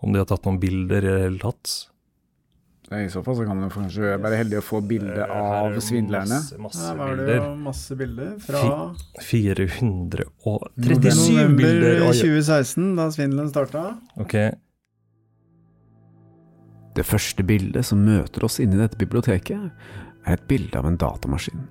Om 0.04 0.13
de 0.13 0.22
har 0.22 0.28
tatt 0.30 0.46
noen 0.48 0.60
bilder 0.62 1.04
i 1.04 1.10
det 1.15 1.24
hele 1.26 1.39
tatt. 1.42 1.74
I 2.91 3.06
så 3.13 3.21
fall 3.23 3.36
så 3.38 3.43
kan 3.45 3.58
man 3.60 3.69
kanskje 3.69 4.15
være 4.17 4.38
heldig 4.39 4.58
å 4.58 4.63
få 4.65 4.80
bilde 4.82 5.13
Eh, 5.21 5.30
av 5.30 5.75
svindlerne. 5.84 6.39
Masse, 6.39 6.58
masse 6.58 6.88
Her 6.88 6.95
var 6.97 7.12
det 7.15 7.17
bilder. 7.28 7.36
jo 7.45 7.56
masse 7.62 7.95
bilder 7.99 8.32
fra 8.41 8.62
437 9.21 9.84
november 9.86 10.25
bilder. 11.56 11.99
november 11.99 12.13
2016, 12.13 12.95
da 12.97 13.10
svindelen 13.13 13.49
starta. 13.52 13.84
ok, 14.17 14.34
Det 16.95 17.06
første 17.06 17.43
bildet 17.45 17.86
som 17.86 18.02
møter 18.04 18.43
oss 18.43 18.60
inne 18.60 18.75
i 18.75 18.82
dette 18.82 18.97
biblioteket, 18.99 19.69
er 20.25 20.34
et 20.34 20.47
bilde 20.49 20.75
av 20.75 20.86
en 20.89 20.97
datamaskin. 20.97 21.67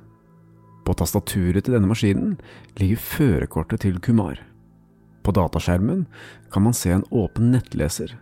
På 0.86 0.94
tastaturet 0.96 1.64
til 1.66 1.74
denne 1.74 1.90
maskinen 1.90 2.38
ligger 2.78 2.96
førerkortet 2.96 3.80
til 3.80 3.98
Kumar. 4.00 4.38
På 5.22 5.32
dataskjermen 5.36 6.06
kan 6.50 6.62
man 6.64 6.72
se 6.72 6.90
en 6.94 7.04
åpen 7.10 7.50
nettleser. 7.52 8.14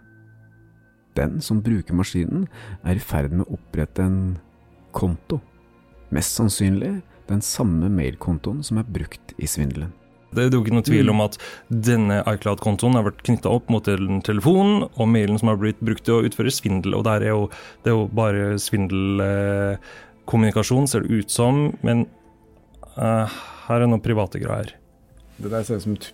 Den 1.17 1.41
som 1.45 1.63
bruker 1.65 1.97
maskinen, 1.97 2.47
er 2.85 2.99
i 2.99 3.03
ferd 3.03 3.33
med 3.33 3.47
å 3.47 3.57
opprette 3.57 4.05
en 4.05 4.21
konto. 4.97 5.41
Mest 6.15 6.37
sannsynlig 6.39 6.99
den 7.27 7.43
samme 7.43 7.89
mailkontoen 7.91 8.63
som 8.67 8.79
er 8.81 8.87
brukt 8.89 9.35
i 9.41 9.47
svindelen. 9.51 9.93
Det 10.35 10.43
er 10.43 10.51
jo 10.53 10.61
ikke 10.61 10.75
noe 10.75 10.85
tvil 10.85 11.11
om 11.13 11.21
at 11.25 11.35
denne 11.71 12.17
iCloud-kontoen 12.29 12.95
har 12.99 13.05
vært 13.07 13.23
knytta 13.25 13.49
opp 13.57 13.67
mot 13.73 13.85
telefonen 13.87 14.75
og 14.89 15.07
mailen 15.09 15.39
som 15.41 15.49
har 15.53 15.59
blitt 15.61 15.81
brukt 15.85 16.05
til 16.07 16.15
å 16.19 16.25
utføre 16.27 16.51
svindel. 16.53 16.93
Og 16.99 17.03
der 17.07 17.21
er 17.25 17.31
jo, 17.33 17.43
det 17.85 17.91
er 17.93 17.97
jo 17.97 18.05
bare 18.21 18.43
svindelkommunikasjon, 18.61 20.89
ser 20.91 21.01
det 21.07 21.13
ut 21.23 21.31
som. 21.33 21.55
Men 21.87 21.97
uh, 22.99 23.27
her 23.69 23.79
er 23.81 23.89
noen 23.89 24.05
private 24.05 24.39
greier. 24.43 24.69
Det 25.37 25.51
der 25.53 25.63
ser 25.69 25.77
ut 25.81 25.87
som 25.87 25.97
et 25.97 26.07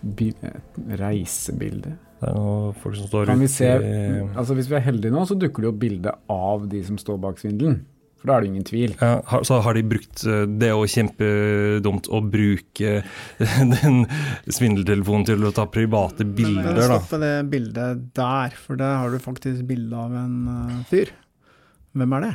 reisebilde. 1.01 1.91
Det 2.23 2.29
er 2.31 2.37
noen 2.39 2.75
folk 2.79 2.95
som 2.95 3.07
står 3.09 3.25
Kan 3.27 3.41
vi 3.43 3.47
ute 3.49 3.53
se, 3.57 3.67
i- 3.67 4.27
altså 4.39 4.55
Hvis 4.55 4.69
vi 4.71 4.75
er 4.79 4.85
heldige 4.85 5.11
nå, 5.11 5.25
så 5.27 5.35
dukker 5.39 5.63
det 5.65 5.67
jo 5.73 5.79
bilde 5.81 6.13
av 6.31 6.69
de 6.71 6.79
som 6.87 6.95
står 7.01 7.17
bak 7.19 7.41
svindelen. 7.41 7.81
For 8.23 8.29
da 8.31 8.37
er 8.37 8.45
det 8.45 8.49
ingen 8.53 8.63
tvil. 8.63 8.93
Ja, 9.01 9.17
har- 9.27 9.43
så 9.43 9.57
har 9.65 9.73
de 9.75 9.81
brukt 9.83 10.21
eh, 10.23 10.45
Det 10.47 10.69
er 10.69 10.77
jo 10.77 10.85
kjempedumt 10.87 12.07
å 12.07 12.21
bruke 12.31 12.93
den 13.73 14.05
svindeltelefonen 14.47 15.25
til 15.27 15.43
å 15.43 15.51
ta 15.51 15.65
private 15.67 16.23
bilder, 16.23 16.69
Men 16.71 16.79
da. 16.79 16.87
stopp 16.87 17.11
ved 17.17 17.25
det 17.25 17.33
bildet 17.51 18.05
der, 18.15 18.55
for 18.55 18.79
der 18.79 18.95
har 19.01 19.11
du 19.11 19.19
faktisk 19.19 19.67
bilde 19.67 19.93
av 19.99 20.15
en 20.15 20.37
eh, 20.47 20.79
fyr. 20.87 21.11
Hvem 21.93 22.15
er 22.15 22.21
det? 22.29 22.33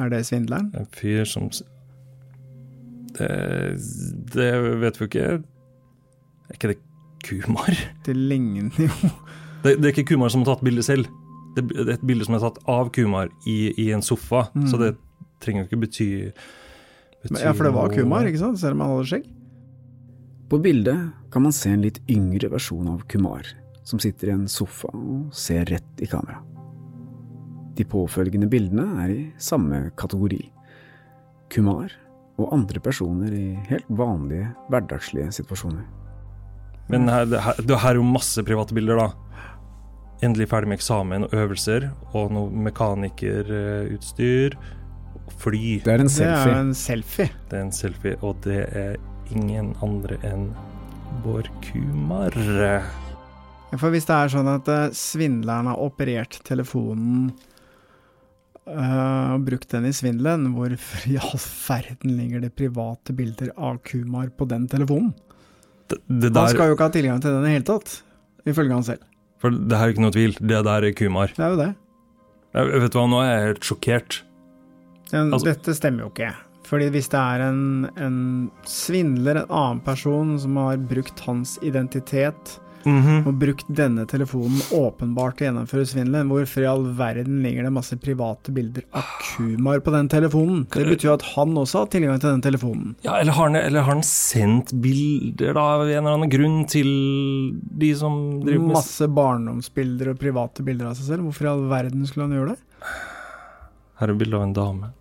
Er 0.00 0.08
det 0.14 0.22
svindleren? 0.30 0.70
En 0.78 0.86
fyr 0.94 1.26
som 1.28 1.50
det, 3.18 3.28
det 4.34 4.50
vet 4.80 4.96
vi 5.00 5.04
jo 5.04 5.08
ikke. 5.10 5.26
Er 6.50 6.54
ikke 6.56 6.70
det 6.72 6.78
Kumar? 7.26 7.76
Det 8.06 8.14
ligner 8.16 8.70
jo 8.70 8.88
Det, 9.62 9.74
det 9.76 9.90
er 9.90 9.92
ikke 9.92 10.14
Kumar 10.14 10.32
som 10.32 10.40
har 10.44 10.54
tatt 10.54 10.64
bildet 10.64 10.86
selv. 10.86 11.08
Det, 11.56 11.66
det 11.68 11.84
er 11.84 11.96
et 11.98 12.06
bilde 12.06 12.24
som 12.24 12.36
er 12.38 12.44
tatt 12.46 12.60
av 12.70 12.88
Kumar 12.96 13.28
i, 13.48 13.58
i 13.76 13.90
en 13.92 14.04
sofa. 14.04 14.46
Mm. 14.54 14.66
Så 14.70 14.80
det 14.80 14.94
trenger 15.44 15.64
jo 15.64 15.68
ikke 15.68 15.80
bety, 15.82 16.08
bety 17.26 17.42
Ja, 17.42 17.52
for 17.52 17.68
det 17.68 17.74
var 17.76 17.92
Kumar, 17.92 18.28
ikke 18.28 18.40
sant? 18.40 18.60
Selv 18.62 18.78
om 18.78 18.86
han 18.86 18.94
hadde 18.94 19.10
skjegg. 19.12 19.28
På 20.50 20.58
bildet 20.58 21.10
kan 21.30 21.44
man 21.44 21.54
se 21.54 21.70
en 21.70 21.84
litt 21.84 22.00
yngre 22.10 22.48
versjon 22.50 22.88
av 22.90 23.04
Kumar, 23.10 23.46
som 23.86 24.00
sitter 24.02 24.32
i 24.32 24.36
en 24.38 24.48
sofa 24.50 24.90
og 24.96 25.28
ser 25.36 25.68
rett 25.70 26.02
i 26.02 26.08
kamera. 26.10 26.40
De 27.76 27.86
påfølgende 27.86 28.48
bildene 28.50 28.88
er 29.04 29.12
i 29.14 29.20
samme 29.40 29.90
kategori. 30.00 30.40
Kumar 31.52 31.92
og 32.40 32.52
andre 32.56 32.80
personer 32.82 33.32
i 33.36 33.46
helt 33.68 33.88
vanlige, 33.92 34.50
hverdagslige 34.72 35.30
situasjoner. 35.38 35.99
Men 36.90 37.08
her, 37.08 37.24
det, 37.30 37.40
her, 37.44 37.60
det 37.62 37.78
her 37.82 37.94
er 37.94 38.00
jo 38.00 38.06
masse 38.06 38.42
private 38.46 38.74
bilder, 38.76 39.00
da. 39.00 39.08
Endelig 40.26 40.48
ferdig 40.50 40.68
med 40.68 40.76
eksamen 40.80 41.24
og 41.28 41.32
øvelser, 41.32 41.86
og 42.12 42.32
noe 42.34 42.50
mekanikerutstyr. 42.66 44.56
Fly. 45.40 45.78
Det 45.84 45.92
er 45.94 46.02
en 46.02 46.10
Det 46.10 46.26
er 46.26 46.42
selfie. 46.42 46.56
en 46.58 46.74
selfie. 46.76 47.28
Det 47.48 47.56
er 47.58 47.62
en 47.64 47.72
selfie, 47.72 48.16
og 48.20 48.40
det 48.44 48.58
er 48.76 48.96
ingen 49.30 49.72
andre 49.86 50.18
enn 50.26 50.50
Bård 51.24 51.48
Kumar. 51.64 52.34
For 53.78 53.90
hvis 53.94 54.08
det 54.08 54.16
er 54.16 54.32
sånn 54.32 54.50
at 54.50 54.68
eh, 54.68 54.88
svindleren 54.96 55.68
har 55.70 55.78
operert 55.78 56.40
telefonen 56.46 57.30
eh, 58.66 59.34
og 59.36 59.44
brukt 59.46 59.70
den 59.70 59.86
i 59.86 59.92
svindelen, 59.94 60.48
hvorfor 60.56 61.06
i 61.12 61.18
all 61.22 61.38
verden 61.38 62.16
ligger 62.18 62.42
det 62.42 62.52
private 62.58 63.14
bilder 63.14 63.52
av 63.56 63.78
Kumar 63.86 64.32
på 64.34 64.48
den 64.50 64.66
telefonen? 64.70 65.14
Det, 66.08 66.30
der 66.32 66.40
Han 66.40 66.54
skal 66.54 66.70
jo 66.70 66.76
ikke 66.76 66.86
ha 66.88 66.94
tilgang 66.94 67.20
til 67.22 67.30
den 67.36 67.46
i 67.48 67.54
hele 67.56 67.64
tatt, 67.68 68.02
ifølge 68.46 68.72
han 68.76 68.82
selv. 68.86 69.02
for 69.40 69.50
det 69.50 69.76
her 69.78 69.86
er 69.88 69.94
ikke 69.94 70.02
noe 70.04 70.12
tvil, 70.14 70.34
det 70.40 70.64
der 70.64 70.84
er 70.84 70.92
Kumar. 70.92 71.32
Det 71.34 71.40
er 71.44 71.50
jo 71.54 71.56
det. 71.56 71.74
Jeg, 72.54 72.80
vet 72.82 72.92
du 72.92 72.98
hva, 72.98 73.06
nå 73.08 73.20
er 73.22 73.30
jeg 73.30 73.46
helt 73.48 73.64
sjokkert. 73.70 74.22
Men 75.12 75.32
Altså- 75.32 75.46
dette 75.48 75.74
stemmer 75.74 76.04
jo 76.06 76.10
ikke. 76.10 76.32
Fordi 76.70 76.88
hvis 76.90 77.08
det 77.10 77.18
er 77.18 77.40
en, 77.48 77.88
en 77.98 78.50
svindler, 78.64 79.40
en 79.42 79.50
annen 79.50 79.80
person, 79.80 80.38
som 80.38 80.56
har 80.56 80.76
brukt 80.76 81.18
hans 81.26 81.58
identitet 81.66 82.58
Mhm. 82.84 83.26
og 83.28 83.38
brukt 83.40 83.68
denne 83.76 84.06
telefonen 84.08 84.60
åpenbart 84.72 85.36
til 85.36 85.46
å 85.46 85.48
gjennomføre 85.50 85.86
svindelen, 85.88 86.30
hvorfor 86.32 86.64
i 86.64 86.68
all 86.70 86.86
verden 86.96 87.42
ligger 87.44 87.66
det 87.66 87.72
masse 87.74 87.96
private 88.00 88.54
bilder 88.56 88.86
av 88.96 89.04
Kumar 89.20 89.82
på 89.84 89.92
den 89.94 90.08
telefonen? 90.08 90.66
Det 90.72 90.86
betyr 90.88 91.10
jo 91.10 91.16
at 91.18 91.26
han 91.34 91.56
også 91.60 91.84
har 91.84 91.90
tilgang 91.92 92.20
til 92.22 92.30
den 92.30 92.44
telefonen. 92.46 92.94
Ja, 93.04 93.18
eller 93.20 93.36
har, 93.36 93.50
han, 93.50 93.60
eller 93.60 93.84
har 93.84 93.94
han 93.94 94.04
sendt 94.06 94.72
bilder 94.80 95.54
da, 95.58 95.66
av 95.76 95.84
en 95.86 95.92
eller 95.92 96.16
annen 96.16 96.32
grunn 96.32 96.62
til 96.70 96.90
de 97.60 97.92
som 97.98 98.16
driver 98.44 98.64
med 98.66 98.78
Masse 98.80 99.10
barndomsbilder 99.10 100.12
og 100.12 100.20
private 100.22 100.64
bilder 100.64 100.90
av 100.90 100.96
seg 100.98 101.12
selv. 101.12 101.28
Hvorfor 101.28 101.48
i 101.48 101.52
all 101.52 101.66
verden 101.70 102.06
skulle 102.08 102.28
han 102.28 102.38
gjøre 102.38 102.54
det? 102.54 102.94
Her 104.00 104.12
er 104.12 104.16
bilde 104.16 104.38
av 104.38 104.46
en 104.46 104.56
dame. 104.56 104.92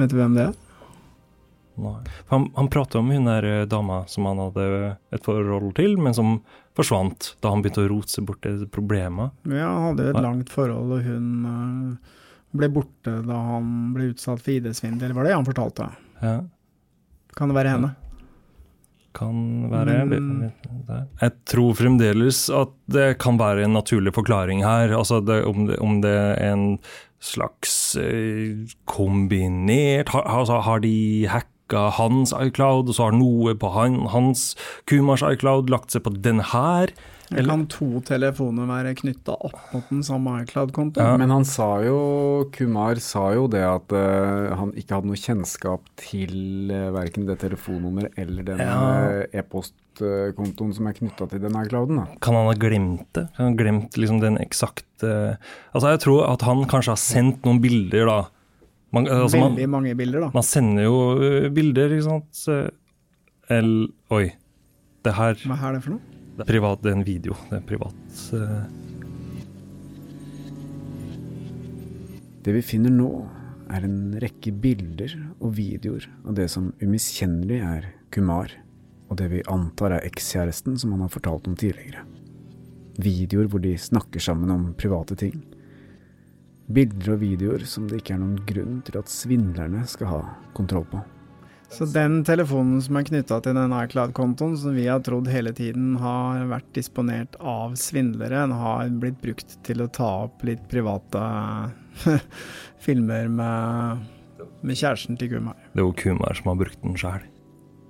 Vet 0.00 0.10
du 0.10 0.18
hvem 0.18 0.34
det 0.34 0.48
er? 0.48 0.54
Han, 2.28 2.48
han 2.56 2.68
prata 2.68 2.98
om 3.00 3.10
hun 3.10 3.24
der 3.28 3.44
eh, 3.48 3.64
dama 3.66 4.02
som 4.10 4.26
han 4.28 4.38
hadde 4.42 4.66
et 5.14 5.24
forhold 5.24 5.74
til, 5.78 5.96
men 5.98 6.14
som 6.14 6.34
forsvant 6.76 7.32
da 7.42 7.52
han 7.52 7.62
begynte 7.64 7.84
å 7.86 7.90
rote 7.92 8.12
seg 8.12 8.26
bort 8.28 8.42
til 8.44 8.66
problemet. 8.72 9.32
Ja, 9.48 9.70
han 9.72 9.86
hadde 9.90 10.08
jo 10.10 10.12
et 10.16 10.22
langt 10.24 10.52
forhold, 10.52 10.92
og 10.98 11.06
hun 11.08 11.30
øh, 11.48 12.12
ble 12.60 12.68
borte 12.74 13.18
da 13.26 13.40
han 13.54 13.72
ble 13.96 14.10
utsatt 14.12 14.42
for 14.44 14.52
ID-svindel. 14.58 15.14
Var 15.16 15.28
det 15.30 15.34
han 15.38 15.48
fortalte? 15.48 15.88
Ja, 16.22 16.38
Kan 17.36 17.48
det 17.48 17.56
være 17.56 17.76
henne? 17.78 17.94
kan 19.12 19.68
være 19.68 20.06
Men- 20.08 20.52
Jeg 21.20 21.32
tror 21.44 21.74
fremdeles 21.76 22.48
at 22.48 22.70
det 22.88 23.18
kan 23.20 23.36
være 23.36 23.64
en 23.64 23.74
naturlig 23.76 24.14
forklaring 24.14 24.62
her. 24.64 24.88
Altså 24.96 25.20
det, 25.20 25.44
om, 25.44 25.66
det, 25.66 25.76
om 25.80 26.00
det 26.00 26.12
er 26.40 26.52
en 26.52 26.78
slags 27.20 27.94
eh, 28.00 28.64
kombinert 28.88 30.08
har, 30.08 30.22
altså, 30.24 30.60
har 30.64 30.80
de 30.80 31.26
hacka 31.72 31.96
hans 31.96 32.32
iCloud, 32.32 32.88
og 32.88 32.94
så 32.96 33.08
har 33.08 33.16
noe 33.16 33.54
på 33.56 33.72
han, 33.72 34.06
hans 34.12 34.52
Kumars 34.86 35.22
iCloud 35.22 35.70
lagt 35.70 35.92
seg 35.92 36.04
på 36.04 36.12
den 36.22 36.40
her? 36.52 36.92
Eller 37.32 37.48
kan 37.48 37.62
to 37.72 38.02
telefoner 38.04 38.66
være 38.68 38.92
knytta 38.98 39.32
opp 39.40 39.56
mot 39.72 39.86
den 39.88 40.02
samme 40.04 40.34
iCloud-kontoen? 40.42 41.06
Ja. 41.14 41.16
Men 41.16 41.30
han 41.32 41.46
sa 41.48 41.80
jo, 41.80 42.44
Kumar 42.52 43.00
sa 43.00 43.30
jo 43.32 43.46
det 43.48 43.62
at 43.64 43.94
uh, 43.96 44.52
han 44.58 44.74
ikke 44.76 44.98
hadde 44.98 45.08
noe 45.08 45.16
kjennskap 45.16 45.86
til 45.96 46.68
uh, 46.68 46.90
verken 46.92 47.24
det 47.30 47.38
telefonnummeret 47.40 48.20
eller 48.20 48.44
den 48.50 48.60
Ja. 48.60 48.76
uh, 48.76 49.22
e-postkontoen 49.32 50.76
som 50.76 50.90
er 50.90 50.98
knytta 50.98 51.30
til 51.32 51.40
den 51.40 51.56
iClouden. 51.62 52.02
Da. 52.02 52.20
Kan 52.20 52.36
han 52.36 52.50
ha 52.50 52.58
glemt 52.58 53.08
det? 53.16 53.30
Kan 53.32 53.46
han 53.46 53.56
ha 53.56 53.62
glemt 53.62 53.96
liksom 53.96 54.20
den 54.20 54.36
eksakte 54.42 54.90
Altså, 55.72 55.88
jeg 55.88 55.98
tror 56.04 56.28
at 56.28 56.44
han 56.46 56.66
kanskje 56.68 56.92
har 56.92 57.00
sendt 57.00 57.48
noen 57.48 57.58
bilder, 57.64 58.04
da. 58.06 58.20
Man, 58.92 59.06
altså, 59.08 59.38
man, 59.40 59.54
Veldig 59.54 59.68
mange 59.72 59.94
bilder, 59.96 60.26
da. 60.26 60.30
man 60.34 60.44
sender 60.44 60.84
jo 60.84 60.96
bilder, 61.56 61.94
ikke 61.96 62.04
sant. 62.04 62.42
El, 62.52 62.70
Eller 63.56 63.88
Oi. 64.12 64.24
Det 65.02 65.14
her 65.16 65.34
Hva 65.48 65.56
er 65.70 65.72
det 65.78 65.82
for 65.86 65.94
noe? 65.96 66.00
det 66.36 66.44
er 66.44 66.48
privat, 66.48 66.80
det 66.84 66.90
er 66.92 66.96
en 66.98 67.04
video. 67.06 67.34
Det 67.50 67.56
er 67.58 67.64
privat. 67.68 68.20
eh. 68.36 68.62
Det 72.42 72.54
vi 72.56 72.62
finner 72.66 72.90
nå, 72.94 73.08
er 73.72 73.84
en 73.86 73.98
rekke 74.20 74.52
bilder 74.60 75.12
og 75.40 75.54
videoer 75.56 76.04
av 76.28 76.34
det 76.36 76.48
som 76.52 76.72
umiskjennelig 76.82 77.60
er 77.64 77.86
Kumar, 78.12 78.50
og 79.08 79.16
det 79.20 79.28
vi 79.32 79.44
antar 79.48 79.94
er 79.96 80.04
ekskjæresten 80.08 80.76
som 80.80 80.92
han 80.92 81.04
har 81.06 81.12
fortalt 81.12 81.46
om 81.48 81.56
tidligere. 81.56 82.02
Videoer 83.00 83.48
hvor 83.48 83.62
de 83.64 83.72
snakker 83.80 84.20
sammen 84.20 84.50
om 84.52 84.66
private 84.76 85.16
ting. 85.16 85.38
Bilder 86.72 87.14
og 87.16 87.20
videoer 87.22 87.64
som 87.68 87.88
det 87.90 88.00
ikke 88.02 88.14
er 88.16 88.22
noen 88.22 88.38
grunn 88.48 88.78
til 88.86 88.96
at 89.00 89.10
svindlerne 89.12 89.82
skal 89.90 90.08
ha 90.10 90.20
kontroll 90.56 90.86
på. 90.92 91.02
Så 91.72 91.86
den 91.88 92.18
telefonen 92.28 92.82
som 92.84 92.98
er 93.00 93.06
knytta 93.08 93.38
til 93.44 93.56
den 93.56 93.72
iCloud-kontoen, 93.72 94.58
som 94.60 94.74
vi 94.76 94.82
har 94.90 95.00
trodd 95.04 95.30
hele 95.32 95.54
tiden 95.56 95.94
har 96.02 96.42
vært 96.50 96.66
disponert 96.76 97.38
av 97.40 97.78
svindlere, 97.80 98.42
den 98.44 98.52
har 98.60 98.90
blitt 99.00 99.22
brukt 99.22 99.54
til 99.64 99.80
å 99.80 99.88
ta 99.88 100.10
opp 100.26 100.44
litt 100.44 100.66
private 100.68 101.22
filmer 102.84 103.30
med, 103.32 104.02
med 104.60 104.76
kjæresten 104.76 105.16
til 105.20 105.32
Kumar. 105.32 105.56
Det 105.72 105.80
er 105.80 105.86
jo 105.86 105.94
Kumar 105.96 106.36
som 106.36 106.52
har 106.52 106.58
brukt 106.60 106.82
den 106.84 106.98
sjæl. 107.00 107.24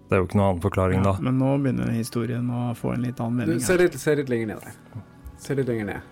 Det 0.06 0.14
er 0.18 0.22
jo 0.22 0.28
ikke 0.28 0.38
noen 0.38 0.48
annen 0.52 0.62
forklaring, 0.62 1.02
da. 1.06 1.16
men 1.24 1.38
nå 1.40 1.50
begynner 1.64 1.90
historien 1.96 2.50
å 2.52 2.68
få 2.78 2.92
en 2.94 3.02
litt 3.06 3.18
annen 3.24 3.42
mening. 3.42 3.62
se, 3.64 3.78
litt, 3.80 3.96
litt 3.96 4.30
lenger 4.30 4.52
ned 4.52 4.62
der. 4.62 5.02
Se 5.42 5.56
litt 5.58 5.70
lenger 5.72 5.88
ned. 5.88 6.10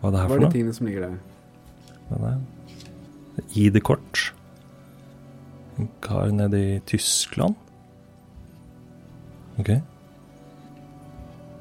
Hva 0.00 0.08
er 0.10 0.14
det 0.16 0.22
her 0.24 0.26
Hva 0.26 0.32
for 0.32 0.34
er 0.34 0.42
de 0.42 0.48
noe? 0.48 0.54
tingene 0.56 0.74
som 0.74 0.88
ligger 0.90 1.06
der? 1.06 1.18
ID-kort. 3.54 4.32
En 5.78 5.88
kar 6.02 6.30
nede 6.30 6.60
i 6.60 6.80
Tyskland. 6.86 7.54
Ok. 9.58 9.70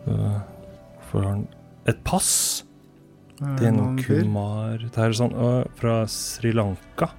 Øh, 0.08 0.40
Hvorfor 0.98 1.22
har 1.22 1.30
han 1.30 1.48
Et 1.88 1.98
pass! 2.06 2.64
Det 3.40 3.66
er 3.66 3.74
en 3.74 3.76
noe? 3.76 4.04
Kumar 4.06 4.78
Det 4.80 4.96
her 4.96 5.10
er 5.12 5.18
sånn 5.18 5.34
fra 5.76 5.96
Sri 6.08 6.54
Lanka. 6.56 7.10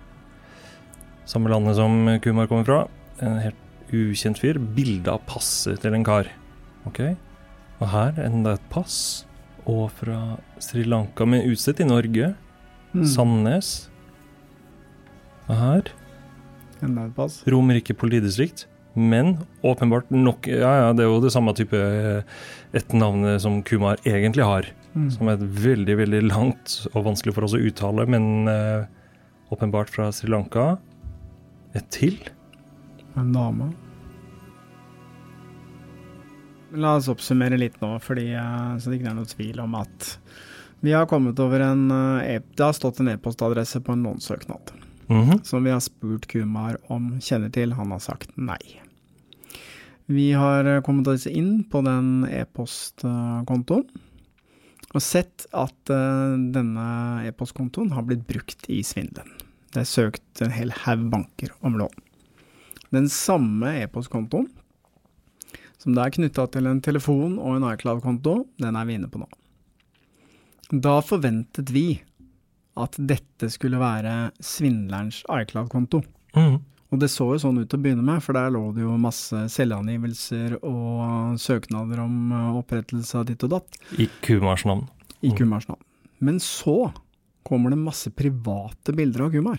Samme 1.28 1.50
landet 1.52 1.76
som 1.76 2.06
Kumar 2.24 2.48
kommer 2.48 2.64
fra. 2.64 2.78
En 3.20 3.37
helt 3.42 3.92
ukjent 3.92 4.40
fyr. 4.40 4.58
Bilde 4.58 5.12
av 5.12 5.20
passet 5.28 5.82
til 5.82 5.94
en 5.94 6.04
kar. 6.06 6.30
Ok. 6.88 7.00
Og 7.80 7.88
her 7.92 8.16
enda 8.24 8.54
et 8.56 8.66
pass. 8.72 9.26
Og 9.68 9.90
fra 9.92 10.38
Sri 10.64 10.84
Lanka, 10.84 11.26
men 11.28 11.44
utstedt 11.50 11.80
i 11.84 11.88
Norge. 11.88 12.34
Mm. 12.94 13.04
Sandnes. 13.11 13.72
Og 15.48 15.59
her 15.59 15.90
Enda 16.85 17.07
et 17.09 17.16
pass. 17.16 17.40
Romerike 17.48 17.94
politidistrikt. 17.96 18.66
Men 18.94 19.38
åpenbart 19.66 20.11
nok 20.14 20.46
Ja, 20.46 20.70
ja, 20.78 20.90
det 20.94 21.02
er 21.02 21.09
jo 21.11 21.22
det 21.22 21.33
samme 21.35 21.54
type 21.57 21.74
eh, 21.74 22.22
et 22.76 22.92
navn 22.94 23.26
som 23.42 23.59
Kumar 23.66 23.98
egentlig 24.07 24.46
har. 24.46 24.68
Mm. 24.94 25.09
Som 25.11 25.30
er 25.33 25.42
veldig, 25.42 25.96
veldig 25.98 26.22
langt 26.28 26.76
og 26.92 27.09
vanskelig 27.09 27.35
for 27.35 27.46
oss 27.46 27.57
å 27.57 27.62
uttale, 27.62 28.07
men 28.07 28.46
uh, 28.46 28.87
åpenbart 29.54 29.90
fra 29.90 30.11
Sri 30.14 30.30
Lanka. 30.30 30.76
Et 31.74 31.87
til? 31.90 32.20
En 33.18 33.33
dame. 33.35 33.72
La 36.78 36.96
oss 36.98 37.11
oppsummere 37.11 37.59
litt 37.59 37.76
nå, 37.83 37.96
fordi, 38.02 38.33
eh, 38.35 38.70
så 38.78 38.90
det 38.90 39.00
ikke 39.00 39.11
er 39.12 39.18
noe 39.18 39.30
tvil 39.30 39.61
om 39.62 39.76
at 39.78 40.09
vi 40.85 40.92
har 40.92 41.07
kommet 41.09 41.38
over 41.40 41.61
en 41.64 41.87
eh, 41.90 42.35
e 42.37 42.40
Det 42.55 42.64
har 42.64 42.73
stått 42.77 43.01
en 43.01 43.09
e-postadresse 43.14 43.81
på 43.85 43.92
en 43.97 44.03
lånsøknad 44.05 44.75
Mhm. 45.09 45.44
som 45.44 45.64
vi 45.64 45.70
har 45.70 45.81
spurt 45.85 46.27
Kumar 46.27 46.79
om 46.88 47.18
kjenner 47.20 47.53
til. 47.53 47.75
Han 47.77 47.90
har 47.92 47.99
sagt 48.01 48.31
nei. 48.40 48.81
Vi 50.07 50.33
har 50.33 50.64
eh, 50.64 50.81
kommet 50.85 51.09
oss 51.09 51.27
inn 51.27 51.64
på 51.64 51.83
den 51.85 52.25
e-postkontoen 52.29 53.85
og 54.94 55.03
sett 55.03 55.47
at 55.53 55.90
eh, 55.90 56.37
denne 56.55 56.87
e-postkontoen 57.29 57.92
har 57.92 58.03
blitt 58.07 58.27
brukt 58.29 58.68
i 58.70 58.81
svindelen. 58.87 59.33
Det 59.75 59.83
er 59.83 59.90
søkt 59.90 60.40
en 60.44 60.53
hel 60.55 60.70
haug 60.85 61.09
banker 61.11 61.51
om 61.66 61.77
lån. 61.81 61.97
Den 62.94 63.09
samme 63.11 63.73
e-postkontoen, 63.83 64.47
som 65.83 65.97
da 65.97 66.05
er 66.07 66.14
knytta 66.14 66.47
til 66.55 66.68
en 66.70 66.81
telefon 66.81 67.38
og 67.42 67.57
en 67.57 67.66
iCloud-konto, 67.75 68.47
den 68.62 68.77
er 68.79 68.87
vi 68.87 68.94
inne 69.01 69.11
på 69.11 69.18
nå. 69.18 69.27
Da 70.70 70.98
forventet 71.05 71.72
vi 71.74 71.88
at 72.81 72.96
dette 72.98 73.50
skulle 73.53 73.79
være 73.79 74.33
svindlerens 74.42 75.22
iCloud-konto. 75.31 76.00
Mm. 76.35 76.57
Og 76.94 77.00
det 77.03 77.11
så 77.11 77.27
jo 77.33 77.40
sånn 77.42 77.59
ut 77.59 77.68
til 77.70 77.81
å 77.81 77.85
begynne 77.85 78.05
med, 78.07 78.22
for 78.22 78.37
der 78.37 78.53
lå 78.55 78.68
det 78.74 78.85
jo 78.85 78.94
masse 79.00 79.44
selvangivelser 79.50 80.59
og 80.61 81.38
søknader 81.42 82.03
om 82.05 82.35
eh, 82.35 82.59
opprettelse 82.61 83.18
av 83.18 83.27
ditt 83.31 83.42
og 83.46 83.57
datt 83.57 83.79
I 83.98 84.07
Kumars 84.22 84.62
navn. 84.68 84.85
i 85.27 85.33
Kumars 85.35 85.66
navn. 85.70 85.83
Men 86.22 86.38
så 86.42 86.92
kommer 87.46 87.74
det 87.74 87.81
masse 87.83 88.12
private 88.14 88.94
bilder 88.96 89.27
av 89.27 89.35
Kumar. 89.35 89.59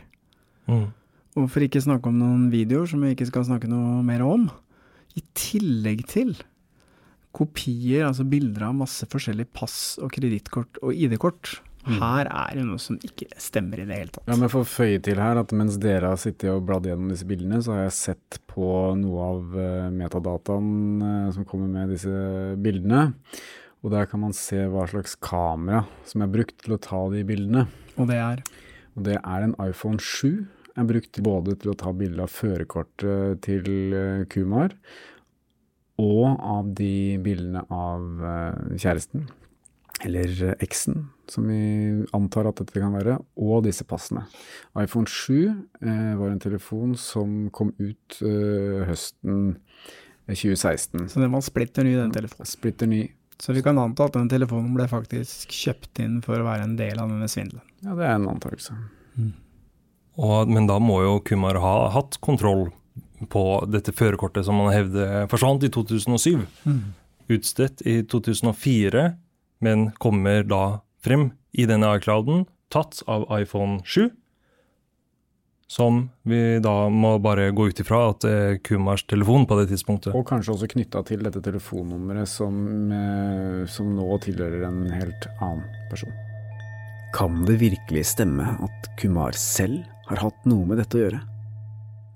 Mm. 0.71 0.87
Og 1.35 1.49
for 1.51 1.65
ikke 1.65 1.83
snakke 1.83 2.07
om 2.09 2.21
noen 2.21 2.47
videoer 2.53 2.87
som 2.89 3.03
vi 3.03 3.11
ikke 3.13 3.27
skal 3.27 3.45
snakke 3.49 3.69
noe 3.69 3.99
mer 4.07 4.23
om. 4.23 4.47
I 5.19 5.23
tillegg 5.37 6.05
til 6.11 6.33
kopier, 7.35 8.05
altså 8.07 8.25
bilder 8.27 8.69
av 8.69 8.77
masse 8.83 9.07
forskjellige 9.11 9.51
pass 9.55 9.79
og 10.01 10.13
kredittkort 10.15 10.79
og 10.81 10.95
ID-kort. 10.95 11.57
Her 11.85 12.25
er 12.25 12.55
det 12.57 12.63
noe 12.65 12.81
som 12.81 12.97
ikke 13.05 13.27
stemmer 13.41 13.83
i 13.83 13.85
det 13.85 13.97
hele 13.99 14.13
tatt. 14.13 14.25
Ja, 14.25 14.37
men 14.39 14.49
for 14.49 14.65
å 14.65 14.69
føye 14.69 14.97
til 15.05 15.19
her 15.21 15.37
at 15.37 15.53
mens 15.53 15.77
dere 15.81 16.09
har 16.13 16.21
sittet 16.21 16.49
og 16.49 16.63
bladd 16.65 16.87
gjennom 16.89 17.11
disse 17.13 17.27
bildene, 17.29 17.59
så 17.61 17.75
har 17.75 17.83
jeg 17.83 17.97
sett 17.99 18.39
på 18.49 18.69
noe 18.97 19.27
av 19.29 19.59
eh, 19.61 19.91
metadataen 19.93 21.05
eh, 21.05 21.29
som 21.35 21.45
kommer 21.45 21.69
med 21.69 21.93
disse 21.93 22.55
bildene. 22.61 23.11
Og 23.85 23.93
der 23.93 24.09
kan 24.09 24.23
man 24.23 24.33
se 24.33 24.63
hva 24.71 24.87
slags 24.89 25.13
kamera 25.21 25.83
som 26.09 26.25
er 26.25 26.33
brukt 26.33 26.57
til 26.63 26.73
å 26.73 26.81
ta 26.81 27.03
de 27.13 27.21
bildene. 27.27 27.67
Og 28.01 28.09
det 28.09 28.17
er 28.17 28.41
Og 28.95 29.03
det 29.05 29.19
er 29.19 29.45
en 29.45 29.57
iPhone 29.61 29.99
7. 30.01 30.47
Er 30.75 30.87
brukt 30.89 31.21
både 31.23 31.53
til 31.59 31.71
å 31.71 31.77
ta 31.77 31.93
bilde 31.93 32.23
av 32.25 32.33
førerkortet 32.33 33.43
til 33.45 33.93
eh, 33.93 34.25
Kumar, 34.31 34.73
og 36.01 36.39
av 36.43 36.69
de 36.75 37.17
bildene 37.23 37.63
av 37.71 38.23
eh, 38.27 38.77
kjæresten, 38.81 39.27
eller 40.03 40.31
eh, 40.43 40.55
eksen, 40.65 41.07
som 41.31 41.47
vi 41.49 42.05
antar 42.15 42.49
at 42.49 42.59
dette 42.61 42.81
kan 42.81 42.95
være, 42.95 43.17
og 43.39 43.63
disse 43.65 43.85
passene. 43.87 44.25
iPhone 44.77 45.07
7 45.07 45.35
eh, 45.47 46.15
var 46.19 46.31
en 46.31 46.41
telefon 46.43 46.95
som 46.99 47.47
kom 47.55 47.71
ut 47.79 48.19
eh, 48.21 48.83
høsten 48.89 49.55
2016. 50.27 51.07
Så 51.09 51.21
den 51.21 51.31
var 51.31 51.45
splitter 51.45 51.85
ny, 51.85 51.95
den 51.99 52.13
telefonen. 52.13 52.49
Splitter 52.49 52.89
ny. 52.89 53.05
Så 53.39 53.53
vi 53.53 53.63
kan 53.63 53.77
anta 53.79 54.07
at 54.07 54.15
den 54.15 54.29
telefonen 54.31 54.73
ble 54.75 54.87
faktisk 54.89 55.51
kjøpt 55.51 55.99
inn 56.03 56.21
for 56.25 56.39
å 56.39 56.47
være 56.47 56.69
en 56.69 56.77
del 56.79 56.99
av 57.01 57.11
denne 57.11 57.27
svindelen. 57.31 57.63
Ja, 57.83 57.95
det 57.97 58.07
er 58.07 58.15
en 58.15 58.29
antakelse. 58.31 58.77
Og, 60.15 60.51
men 60.51 60.67
da 60.69 60.79
må 60.79 61.01
jo 61.03 61.19
Kumar 61.27 61.59
ha 61.59 61.75
hatt 61.91 62.17
kontroll 62.23 62.69
på 63.31 63.43
dette 63.71 63.93
førerkortet 63.95 64.45
som 64.47 64.59
man 64.59 64.73
hevder 64.73 65.29
forsvant 65.31 65.63
i 65.65 65.71
2007. 65.73 66.43
Utstedt 67.31 67.81
i 67.87 68.01
2004, 68.05 69.05
men 69.65 69.89
kommer 70.01 70.43
da 70.45 70.81
frem 71.01 71.31
i 71.55 71.65
denne 71.69 71.95
iClouden, 71.97 72.45
tatt 72.73 73.01
av 73.07 73.27
iPhone 73.39 73.79
7. 73.85 74.09
Som 75.67 76.03
vi 76.29 76.59
da 76.61 76.89
må 76.93 77.15
bare 77.23 77.49
gå 77.55 77.71
ut 77.71 77.79
ifra 77.81 78.03
at 78.11 78.21
det 78.21 78.33
er 78.33 78.59
Kumars 78.61 79.01
telefon 79.09 79.47
på 79.49 79.57
det 79.57 79.71
tidspunktet. 79.71 80.13
Og 80.13 80.27
kanskje 80.29 80.53
også 80.53 80.69
knytta 80.75 81.01
til 81.07 81.25
dette 81.25 81.41
telefonnummeret 81.41 82.29
som, 82.29 82.59
eh, 82.93 83.65
som 83.65 83.89
nå 83.97 84.05
tilhører 84.21 84.67
en 84.67 84.83
helt 84.93 85.25
annen 85.39 85.65
person. 85.89 86.13
Kan 87.15 87.45
det 87.47 87.57
virkelig 87.63 88.05
stemme 88.11 88.45
at 88.61 88.91
Kumar 88.99 89.33
selv 89.39 89.81
har 90.05 90.21
hatt 90.21 90.45
noe 90.45 90.67
med 90.69 90.83
dette 90.83 90.99
å 90.99 91.05
gjøre? 91.07 91.23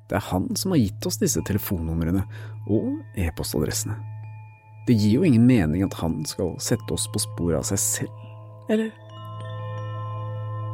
Det 0.09 0.17
er 0.17 0.25
han 0.31 0.47
som 0.57 0.73
har 0.73 0.81
gitt 0.81 1.05
oss 1.05 1.19
disse 1.21 1.41
telefonnumrene 1.45 2.23
og 2.69 2.95
e-postadressene. 3.19 3.93
Det 4.87 4.95
gir 4.97 5.19
jo 5.19 5.27
ingen 5.27 5.45
mening 5.45 5.83
at 5.85 5.93
han 6.01 6.23
skal 6.25 6.55
sette 6.63 6.95
oss 6.95 7.05
på 7.13 7.21
sporet 7.21 7.59
av 7.59 7.67
seg 7.69 7.81
selv, 7.83 8.23
eller? 8.73 8.89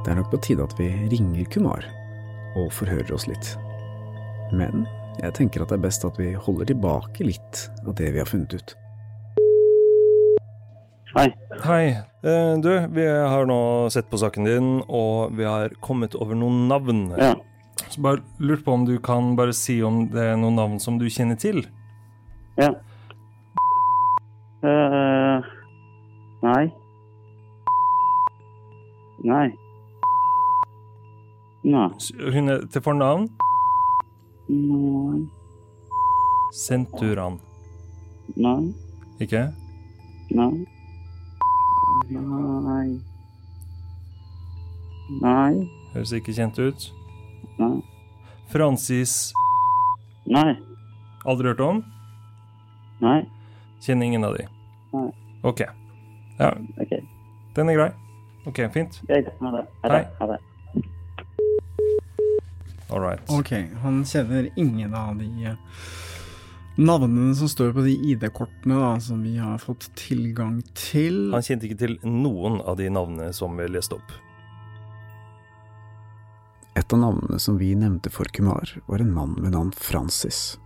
Det 0.05 0.13
er 0.13 0.19
nok 0.21 0.29
på 0.31 0.39
tide 0.45 0.63
at 0.63 0.75
vi 0.79 0.87
ringer 1.11 1.47
Kumar 1.51 1.83
og 2.55 2.69
forhører 2.71 3.11
oss 3.15 3.25
litt. 3.27 3.51
Men 4.55 4.85
jeg 5.19 5.33
tenker 5.35 5.63
at 5.63 5.71
det 5.73 5.79
er 5.79 5.85
best 5.87 6.05
at 6.07 6.19
vi 6.21 6.31
holder 6.37 6.69
tilbake 6.71 7.25
litt 7.27 7.65
av 7.83 7.95
det 7.99 8.11
vi 8.13 8.21
har 8.21 8.29
funnet 8.29 8.53
ut. 8.55 8.75
Hei. 11.15 11.29
Hei. 11.63 11.83
Eh, 12.27 12.53
Du, 12.59 12.69
vi 12.91 13.05
har 13.07 13.45
nå 13.47 13.59
sett 13.91 14.09
på 14.11 14.19
saken 14.19 14.47
din, 14.47 14.69
og 14.87 15.35
vi 15.35 15.47
har 15.47 15.71
kommet 15.83 16.15
over 16.19 16.35
noen 16.35 16.67
navn. 16.71 17.05
Ja. 17.19 17.33
Så 17.95 18.01
bare 18.01 18.21
lurt 18.39 18.65
på 18.65 18.71
om 18.71 18.85
du 18.85 18.97
kan 18.99 19.35
bare 19.35 19.53
si 19.55 19.77
om 19.83 20.01
det 20.11 20.19
er 20.19 20.35
noen 20.35 20.57
navn 20.59 20.79
som 20.83 20.97
du 20.99 21.05
kjenner 21.07 21.37
til? 21.39 21.61
Ja. 22.59 22.73
Uh, 24.59 25.45
nei. 26.43 26.63
Nei. 29.23 29.45
Nei. 31.63 31.85
Hun 32.35 32.51
er 32.51 32.65
til 32.73 32.83
fornavn? 32.83 33.29
Nei. 34.49 35.21
Senturan. 36.65 37.39
Nei. 38.35 38.73
Ikke? 39.23 39.45
Nei. 40.35 40.51
Nei. 42.11 42.99
Nei. 45.23 45.49
Høres 45.95 46.15
ikke 46.19 46.35
kjent 46.35 46.59
ut. 46.59 46.91
Nei. 47.57 47.81
Francis 48.51 49.33
Nei. 50.25 50.55
Aldri 51.25 51.47
hørt 51.53 51.59
om? 51.65 51.83
Nei. 53.01 53.21
Kjenner 53.81 54.05
ingen 54.09 54.23
av 54.25 54.35
de? 54.37 54.47
Nei. 54.93 55.07
Ok. 55.45 55.61
Ja, 56.39 56.51
Okay. 56.81 57.01
den 57.55 57.69
er 57.69 57.75
grei. 57.77 57.91
Ok, 58.45 58.59
fint. 58.73 58.99
Greit. 59.07 59.27
Ha 59.39 59.51
det. 59.55 59.65
Ha 59.83 59.89
det. 59.89 60.01
Hei. 60.21 60.37
All 62.89 63.01
right. 63.01 63.21
Ok, 63.29 63.51
han 63.81 64.03
kjenner 64.05 64.49
ingen 64.55 64.93
av 64.93 65.15
de 65.17 65.25
eh, 65.49 65.55
navnene 66.77 67.33
som 67.35 67.49
står 67.49 67.71
på 67.73 67.81
de 67.85 67.95
ID-kortene 68.11 68.77
da, 68.77 68.91
som 69.01 69.23
vi 69.25 69.37
har 69.41 69.57
fått 69.61 69.87
tilgang 69.97 70.59
til. 70.77 71.31
Han 71.33 71.41
kjente 71.45 71.65
ikke 71.69 71.79
til 71.81 71.95
noen 72.05 72.59
av 72.61 72.77
de 72.77 72.89
navnene 72.93 73.31
som 73.33 73.57
vi 73.57 73.65
leste 73.73 73.97
opp. 73.97 74.13
Et 76.75 76.93
av 76.93 76.99
navnene 76.99 77.39
som 77.39 77.57
vi 77.57 77.71
nevnte 77.75 78.11
for 78.11 78.27
Kumar, 78.35 78.67
var 78.87 78.99
en 78.99 79.13
mann 79.13 79.35
ved 79.39 79.53
navn 79.55 79.71
Francis. 79.71 80.57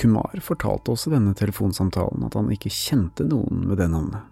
Kumar 0.00 0.40
fortalte 0.40 0.94
oss 0.94 1.06
i 1.06 1.12
denne 1.12 1.34
telefonsamtalen 1.36 2.24
at 2.24 2.36
han 2.38 2.48
ikke 2.52 2.72
kjente 2.72 3.26
noen 3.28 3.66
ved 3.68 3.82
det 3.82 3.90
navnet. 3.92 4.24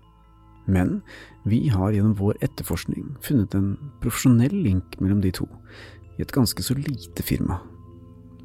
Men 0.71 1.01
vi 1.45 1.67
har 1.69 1.93
gjennom 1.93 2.17
vår 2.17 2.39
etterforskning 2.45 3.17
funnet 3.25 3.55
en 3.59 3.75
profesjonell 4.01 4.55
link 4.55 4.97
mellom 5.01 5.21
de 5.25 5.33
to, 5.37 5.49
i 6.17 6.25
et 6.25 6.33
ganske 6.33 6.65
så 6.65 6.77
lite 6.79 7.25
firma. 7.27 7.59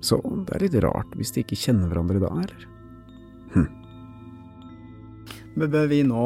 Så 0.03 0.19
det 0.45 0.55
er 0.55 0.65
litt 0.65 0.79
rart 0.83 1.15
hvis 1.15 1.31
de 1.35 1.43
ikke 1.45 1.59
kjenner 1.59 1.91
hverandre 1.91 2.19
da, 2.23 2.31
eller? 2.43 2.67
Men 5.55 5.71
Bør 5.71 5.87
vi 5.87 6.01
nå 6.03 6.25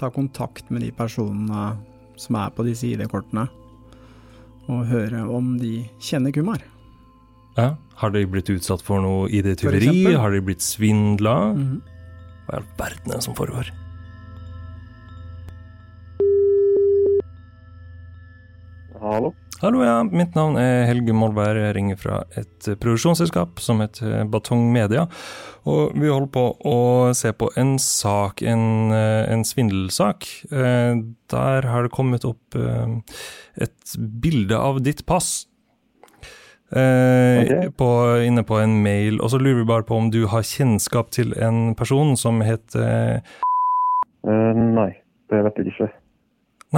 ta 0.00 0.10
kontakt 0.12 0.68
med 0.68 0.84
de 0.84 0.90
personene 0.96 1.70
som 2.20 2.36
er 2.36 2.52
på 2.52 2.66
disse 2.66 2.84
ID-kortene, 2.88 3.46
og 4.70 4.86
høre 4.90 5.24
om 5.28 5.56
de 5.60 5.84
kjenner 6.02 6.32
Kumar? 6.34 6.62
Ja. 7.58 7.74
Har 8.00 8.14
de 8.14 8.22
blitt 8.30 8.48
utsatt 8.48 8.80
for 8.86 9.02
noe 9.04 9.28
ID-tyveri? 9.28 10.14
Har 10.16 10.32
de 10.32 10.40
blitt 10.44 10.64
svindla? 10.64 11.52
Mhm. 11.56 11.80
Hva 12.46 12.56
i 12.56 12.60
all 12.60 12.68
verden 12.78 13.12
er 13.12 13.18
det 13.20 13.24
som 13.26 13.36
foregår? 13.38 13.68
Hallo? 19.00 19.34
Hallo, 19.60 19.82
ja. 19.84 19.98
Mitt 20.08 20.32
navn 20.32 20.54
er 20.56 20.86
Helge 20.88 21.12
Molberg. 21.12 21.58
Jeg 21.60 21.74
ringer 21.76 21.98
fra 22.00 22.22
et 22.32 22.64
eh, 22.64 22.78
produksjonsselskap 22.80 23.60
som 23.60 23.82
heter 23.82 24.24
Batong 24.32 24.70
Media. 24.72 25.02
Og 25.68 25.92
vi 26.00 26.08
holder 26.08 26.30
på 26.32 26.44
å 26.64 26.78
se 27.12 27.34
på 27.36 27.50
en 27.60 27.74
sak, 27.76 28.40
en, 28.40 28.88
eh, 28.96 29.28
en 29.28 29.44
svindelsak. 29.44 30.30
Eh, 30.48 31.02
Der 31.28 31.68
har 31.68 31.84
det 31.84 31.92
kommet 31.92 32.24
opp 32.24 32.56
eh, 32.56 32.96
et 33.60 33.94
bilde 34.24 34.56
av 34.56 34.80
ditt 34.80 35.04
pass. 35.04 35.44
Okay. 36.72 37.68
På, 37.76 37.92
inne 38.24 38.46
på 38.46 38.56
en 38.62 38.80
mail, 38.80 39.20
og 39.20 39.34
så 39.34 39.42
lurer 39.42 39.60
vi 39.60 39.68
bare 39.68 39.84
på 39.84 39.96
om 39.98 40.08
du 40.14 40.22
har 40.30 40.46
kjennskap 40.46 41.10
til 41.10 41.34
en 41.36 41.74
person 41.74 42.14
som 42.16 42.38
heter 42.46 43.24
uh, 44.22 44.52
nei, 44.54 44.92
det 45.28 45.40
vet 45.48 45.58
jeg 45.58 45.74
ikke. 45.74 45.88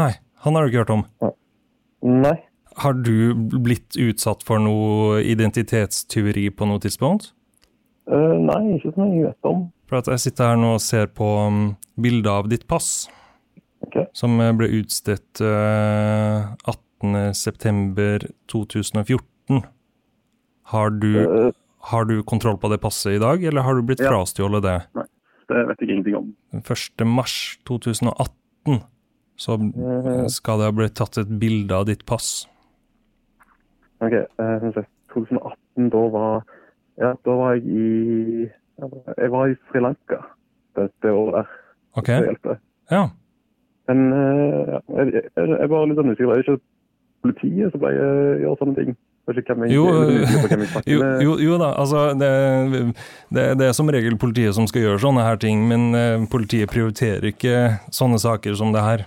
Nei, 0.01 0.15
han 0.47 0.57
har 0.57 0.65
du 0.65 0.73
ikke 0.73 0.87
hørt 0.87 0.97
om. 0.97 1.05
Nei. 2.09 2.41
Har 2.77 2.93
du 2.95 3.35
blitt 3.35 3.97
utsatt 4.01 4.43
for 4.43 4.59
noe 4.63 5.21
identitetstyveri 5.29 6.47
på 6.57 6.65
noe 6.67 6.79
tidspunkt? 6.81 7.33
Uh, 8.11 8.33
nei, 8.41 8.77
ikke 8.79 8.93
som 8.97 9.13
jeg 9.13 9.25
vet 9.29 9.45
om. 9.49 9.67
For 9.91 9.97
at 10.01 10.07
jeg 10.09 10.19
sitter 10.25 10.45
her 10.53 10.57
nå 10.59 10.71
og 10.79 10.83
ser 10.83 11.07
på 11.13 11.27
um, 11.47 11.77
bildet 12.01 12.31
av 12.33 12.49
ditt 12.49 12.65
pass, 12.71 13.09
som 14.17 14.41
eh, 14.41 14.53
ble 14.57 14.69
utstedt 14.81 15.41
uh, 15.45 16.57
18.9.2014. 17.03 19.63
Har 20.73 20.89
du, 20.91 21.53
har 21.93 22.05
du 22.09 22.15
kontroll 22.25 22.57
på 22.63 22.69
det 22.73 22.79
passet 22.81 23.13
i 23.19 23.23
dag, 23.23 23.45
eller 23.45 23.61
har 23.67 23.75
du 23.77 23.83
blitt 23.83 24.01
Ja. 24.01 24.09
frastjålet 24.15 24.63
det? 24.65 24.79
Nei, 24.97 25.05
det 25.51 25.67
vet 25.69 25.79
jeg 25.83 25.89
ingenting 25.91 26.17
om. 26.17 26.31
Den 26.55 26.63
1. 26.65 27.05
mars 27.07 27.59
2018 27.69 28.81
så 29.37 29.53
Eh. 29.59 30.27
skal 30.29 30.59
det 30.59 30.65
ha 30.65 30.71
blitt 30.73 30.95
tatt 30.95 31.19
et 31.19 31.29
bilde 31.41 31.73
av 31.75 31.85
ditt 31.87 32.07
pass. 32.07 32.47
Ok, 34.03 34.13
eh, 34.13 34.59
vi 34.63 34.73
se. 34.75 34.85
2018, 35.15 35.89
da 35.93 36.03
var 36.17 36.45
Ja, 37.01 37.15
da 37.25 37.35
var 37.39 37.55
jeg 37.55 37.65
i 37.67 38.49
Jeg 39.19 39.31
var 39.31 39.49
i 39.49 39.57
Sri 39.71 39.81
Lanka 39.81 40.21
det, 40.77 40.89
det 41.05 41.11
året 41.13 41.35
der. 41.35 41.49
Ok. 42.01 42.07
Det 42.07 42.25
hjelper. 42.25 42.57
Ja. 42.91 43.03
Men 43.89 44.13
eh, 44.13 44.73
ja, 44.73 44.81
jeg, 44.97 45.23
jeg, 45.37 45.49
jeg 45.61 45.71
var 45.71 45.87
litt 45.87 45.99
sånn 46.01 46.13
usikker. 46.13 46.31
Det 46.31 46.39
er 46.39 46.45
ikke 46.47 46.63
politiet 47.23 47.75
som 47.75 47.83
pleier 47.83 48.03
å 48.03 48.37
gjøre 48.43 48.61
sånne 48.63 48.77
ting. 48.79 48.95
Jeg 49.23 49.45
jeg, 49.47 49.71
Jo, 49.71 49.83
jeg 49.87 50.23
jeg 50.27 50.67
snakker 50.73 50.89
jo, 50.91 50.99
jo, 51.23 51.35
jo 51.39 51.59
da, 51.61 51.69
altså 51.79 52.09
det, 52.19 52.31
det, 53.31 53.45
det 53.61 53.69
er 53.69 53.77
som 53.77 53.87
regel 53.95 54.17
politiet 54.19 54.57
som 54.57 54.67
skal 54.67 54.83
gjøre 54.83 54.99
sånne 54.99 55.23
her 55.23 55.39
ting, 55.39 55.63
men 55.71 55.95
eh, 55.95 56.25
politiet 56.33 56.73
prioriterer 56.73 57.29
ikke 57.31 57.61
sånne 57.95 58.19
saker 58.19 58.59
som 58.59 58.75
det 58.75 58.83
her. 58.83 59.05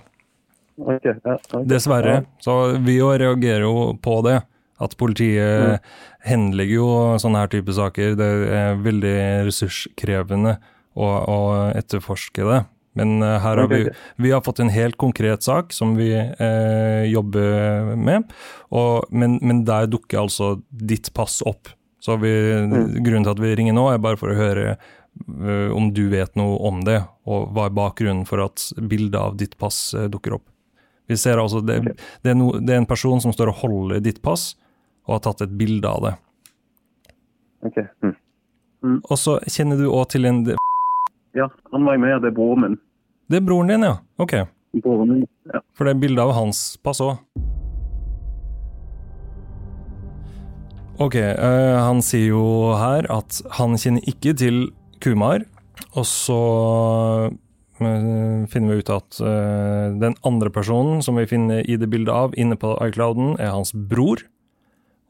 Ok, 0.80 1.04
ja, 1.04 1.36
okay. 1.36 1.66
Dessverre. 1.68 2.22
Så 2.40 2.56
vi 2.84 2.96
jo 2.96 3.10
reagerer 3.12 3.66
jo 3.66 3.90
på 4.00 4.22
det. 4.24 4.38
At 4.82 4.96
politiet 5.00 5.84
henlegger 6.26 6.74
jo 6.74 6.88
sånne 7.22 7.44
her 7.44 7.52
type 7.52 7.72
saker. 7.72 8.16
Det 8.18 8.30
er 8.52 8.80
veldig 8.84 9.14
ressurskrevende 9.48 10.58
å, 10.96 11.06
å 11.06 11.38
etterforske 11.76 12.44
det. 12.44 12.58
Men 12.96 13.22
eh, 13.22 13.38
her 13.44 13.60
har 13.60 13.68
vi, 13.68 13.82
vi 14.16 14.32
har 14.32 14.44
fått 14.44 14.60
en 14.64 14.72
helt 14.72 14.96
konkret 14.96 15.44
sak 15.44 15.72
som 15.76 15.94
vi 15.98 16.10
eh, 16.16 17.02
jobber 17.10 17.94
med, 18.00 18.30
og, 18.72 19.08
men, 19.12 19.38
men 19.44 19.64
der 19.68 19.88
dukker 19.92 20.22
altså 20.24 20.54
ditt 20.70 21.12
pass 21.16 21.42
opp. 21.44 21.72
Så 22.00 22.16
vi, 22.22 22.32
Mm. 22.66 23.02
grunnen 23.04 23.24
til 23.26 23.34
at 23.34 23.40
vi 23.42 23.54
ringer 23.58 23.74
nå, 23.76 23.88
er 23.90 23.98
bare 24.00 24.16
for 24.20 24.30
å 24.30 24.36
høre 24.38 24.76
uh, 24.76 25.72
om 25.74 25.88
du 25.94 26.04
vet 26.12 26.36
noe 26.38 26.54
om 26.68 26.84
det, 26.86 27.00
og 27.26 27.48
hva 27.56 27.64
er 27.66 27.74
bakgrunnen 27.74 28.26
for 28.28 28.44
at 28.44 28.68
bildet 28.78 29.16
av 29.18 29.34
ditt 29.40 29.56
pass 29.58 29.90
uh, 29.96 30.06
dukker 30.12 30.36
opp. 30.36 30.44
Vi 31.10 31.18
ser 31.18 31.40
altså, 31.42 31.60
det, 31.66 31.80
det, 32.22 32.30
er 32.30 32.38
no, 32.38 32.52
det 32.60 32.76
er 32.76 32.80
en 32.82 32.88
person 32.88 33.20
som 33.22 33.34
står 33.34 33.50
og 33.50 33.58
holder 33.64 34.04
ditt 34.04 34.22
pass, 34.22 34.54
og 35.06 35.16
har 35.16 35.24
tatt 35.26 35.44
et 35.46 35.56
bilde 35.58 35.88
av 35.88 36.04
det. 36.04 36.14
Ok. 37.66 37.80
hm. 38.02 38.98
Og 39.10 39.16
så 39.18 39.38
kjenner 39.50 39.80
du 39.80 39.88
òg 39.88 40.08
til 40.12 40.28
en 40.28 40.44
Ja, 41.36 41.48
han 41.72 41.84
var 41.84 41.98
med, 41.98 42.20
det 42.22 42.30
er 42.32 42.36
broren 42.36 42.62
min. 42.62 42.78
Det 43.28 43.40
er 43.40 43.44
broren 43.44 43.72
din, 43.72 43.82
ja? 43.82 43.96
Ok. 44.22 44.38
Broren 44.82 45.12
min, 45.12 45.26
ja. 45.52 45.60
For 45.74 45.88
det 45.88 45.96
er 45.96 46.02
bilde 46.04 46.22
av 46.22 46.34
hans 46.36 46.76
pass 46.84 47.02
òg. 47.02 47.18
Ok, 50.96 51.14
eh, 51.20 51.76
han 51.76 51.98
sier 52.00 52.30
jo 52.30 52.44
her 52.80 53.04
at 53.12 53.42
han 53.58 53.74
kjenner 53.76 54.06
ikke 54.08 54.32
til 54.40 54.62
Kumar, 55.04 55.42
og 55.92 56.06
så 56.08 56.38
eh, 57.84 58.46
finner 58.48 58.70
vi 58.70 58.78
ut 58.80 58.92
at 58.94 59.18
eh, 59.20 59.90
den 60.00 60.16
andre 60.24 60.48
personen 60.54 61.02
som 61.04 61.20
vi 61.20 61.26
finner 61.28 61.60
i 61.68 61.76
det 61.76 61.90
bildet 61.92 62.14
av 62.14 62.38
inne 62.40 62.56
på 62.56 62.72
iClouden, 62.86 63.34
er 63.36 63.52
hans 63.52 63.74
bror. 63.76 64.24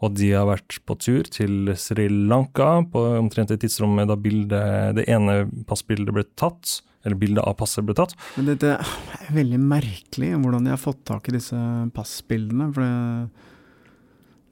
Og 0.05 0.13
de 0.13 0.29
har 0.35 0.45
vært 0.49 0.77
på 0.85 0.97
tur 1.01 1.29
til 1.33 1.71
Sri 1.81 2.09
Lanka 2.13 2.83
på 2.93 3.03
omtrent 3.17 3.53
det 3.53 3.63
tidsrommet 3.63 4.11
da 4.11 4.17
bildet, 4.21 4.99
det 4.99 5.07
ene 5.09 5.47
passbildet 5.69 6.13
ble 6.13 6.27
tatt, 6.37 6.81
eller 7.07 7.17
bildet 7.21 7.45
av 7.47 7.57
passet 7.57 7.87
ble 7.87 7.97
tatt. 7.97 8.13
Men 8.37 8.51
dette 8.51 8.75
er 8.77 9.31
veldig 9.33 9.61
merkelig, 9.63 10.35
hvordan 10.43 10.67
de 10.67 10.75
har 10.75 10.83
fått 10.83 11.05
tak 11.09 11.31
i 11.31 11.37
disse 11.39 11.61
passbildene. 11.97 12.69
For 12.77 12.85
det, 12.85 13.47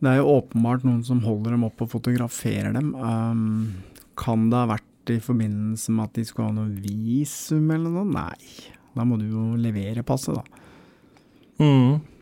det 0.00 0.12
er 0.12 0.22
jo 0.22 0.38
åpenbart 0.38 0.86
noen 0.86 1.02
som 1.04 1.20
holder 1.26 1.56
dem 1.56 1.66
opp 1.68 1.84
og 1.84 1.92
fotograferer 1.92 2.72
dem. 2.76 2.94
Um, 2.96 3.84
kan 4.16 4.48
det 4.48 4.62
ha 4.62 4.70
vært 4.76 5.12
i 5.12 5.20
forbindelse 5.20 5.92
med 5.92 6.08
at 6.08 6.16
de 6.16 6.24
skulle 6.24 6.48
ha 6.48 6.56
noe 6.56 6.72
visum 6.80 7.68
eller 7.74 7.92
noe? 7.92 8.08
Nei. 8.08 8.72
Da 8.94 9.04
må 9.04 9.18
du 9.20 9.26
jo 9.28 9.52
levere 9.58 10.06
passet, 10.06 10.38
da. 10.38 10.62
Mm. 11.60 12.13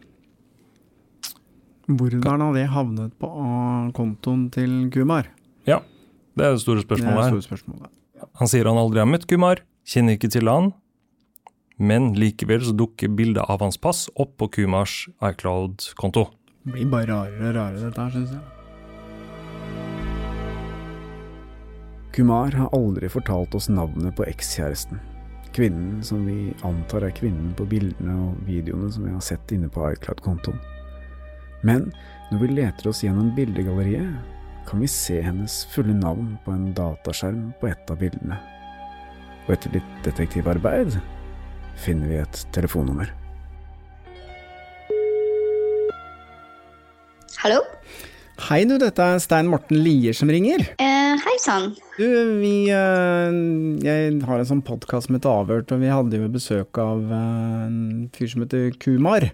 Hvordan 1.98 2.40
har 2.44 2.52
det 2.56 2.66
havnet 2.72 3.12
på 3.20 3.28
kontoen 3.96 4.46
til 4.54 4.90
Kumar? 4.94 5.28
Ja, 5.68 5.80
det 6.36 6.46
er 6.46 6.56
det 6.56 6.62
store 6.64 6.84
spørsmålet. 6.84 7.16
Det 7.16 7.18
er 7.18 7.22
det 7.22 7.32
store 7.34 7.48
spørsmålet. 7.50 7.90
Han 8.38 8.48
sier 8.48 8.68
han 8.70 8.78
aldri 8.78 9.02
har 9.02 9.10
møtt 9.10 9.26
Kumar, 9.30 9.62
kjenner 9.84 10.16
ikke 10.16 10.30
til 10.32 10.48
han, 10.48 10.72
men 11.82 12.12
likevel 12.14 12.62
så 12.62 12.72
dukker 12.76 13.10
bildet 13.10 13.44
av 13.50 13.60
hans 13.64 13.78
pass 13.80 14.06
opp 14.14 14.36
på 14.38 14.48
Kumars 14.58 15.08
iCloud-konto. 15.18 16.28
Det 16.62 16.76
blir 16.76 16.90
bare 16.92 17.08
rarere 17.10 17.48
og 17.48 17.56
rarere, 17.56 17.80
dette 17.82 18.00
her, 18.00 18.10
syns 18.14 18.32
jeg. 18.36 18.42
Kumar 22.12 22.52
har 22.52 22.68
aldri 22.76 23.08
fortalt 23.08 23.54
oss 23.56 23.70
navnet 23.72 24.14
på 24.14 24.26
ekskjæresten. 24.28 25.00
Kvinnen 25.56 26.02
som 26.04 26.26
vi 26.28 26.52
antar 26.64 27.08
er 27.08 27.14
kvinnen 27.16 27.54
på 27.56 27.64
bildene 27.68 28.14
og 28.28 28.38
videoene 28.46 28.92
som 28.92 29.04
vi 29.08 29.12
har 29.12 29.24
sett 29.24 29.52
inne 29.52 29.68
på 29.72 29.84
iCloud-kontoen. 29.94 30.60
Men 31.62 31.92
når 32.32 32.40
vi 32.42 32.54
leter 32.56 32.90
oss 32.90 33.02
gjennom 33.04 33.30
bildegalleriet, 33.36 34.14
kan 34.66 34.82
vi 34.82 34.88
se 34.90 35.20
hennes 35.22 35.62
fulle 35.70 35.94
navn 35.94 36.36
på 36.44 36.54
en 36.54 36.70
dataskjerm 36.74 37.50
på 37.60 37.70
et 37.70 37.90
av 37.90 37.98
bildene. 38.02 38.38
Og 39.46 39.56
etter 39.56 39.74
litt 39.76 39.92
detektivarbeid 40.06 40.96
finner 41.82 42.10
vi 42.10 42.18
et 42.22 42.40
telefonnummer. 42.54 43.10
Hallo? 47.42 47.62
Hei 48.48 48.62
du, 48.66 48.74
dette 48.80 49.02
er 49.02 49.22
Stein 49.22 49.48
Morten 49.50 49.78
Lier 49.84 50.14
som 50.16 50.30
ringer. 50.30 50.64
Eh, 50.82 51.14
hei 51.22 51.34
sann. 51.42 51.72
Du, 51.98 52.06
vi 52.40 52.70
eh, 52.74 53.38
Jeg 53.86 54.18
har 54.26 54.42
en 54.42 54.48
sånn 54.48 54.64
podkast 54.66 55.06
som 55.06 55.18
heter 55.18 55.30
Avhørt, 55.30 55.70
og 55.74 55.82
vi 55.82 55.90
hadde 55.90 56.22
jo 56.22 56.30
besøk 56.32 56.78
av 56.82 57.06
eh, 57.06 57.64
en 57.68 57.80
fyr 58.14 58.30
som 58.34 58.46
heter 58.46 58.74
Kumar. 58.82 59.30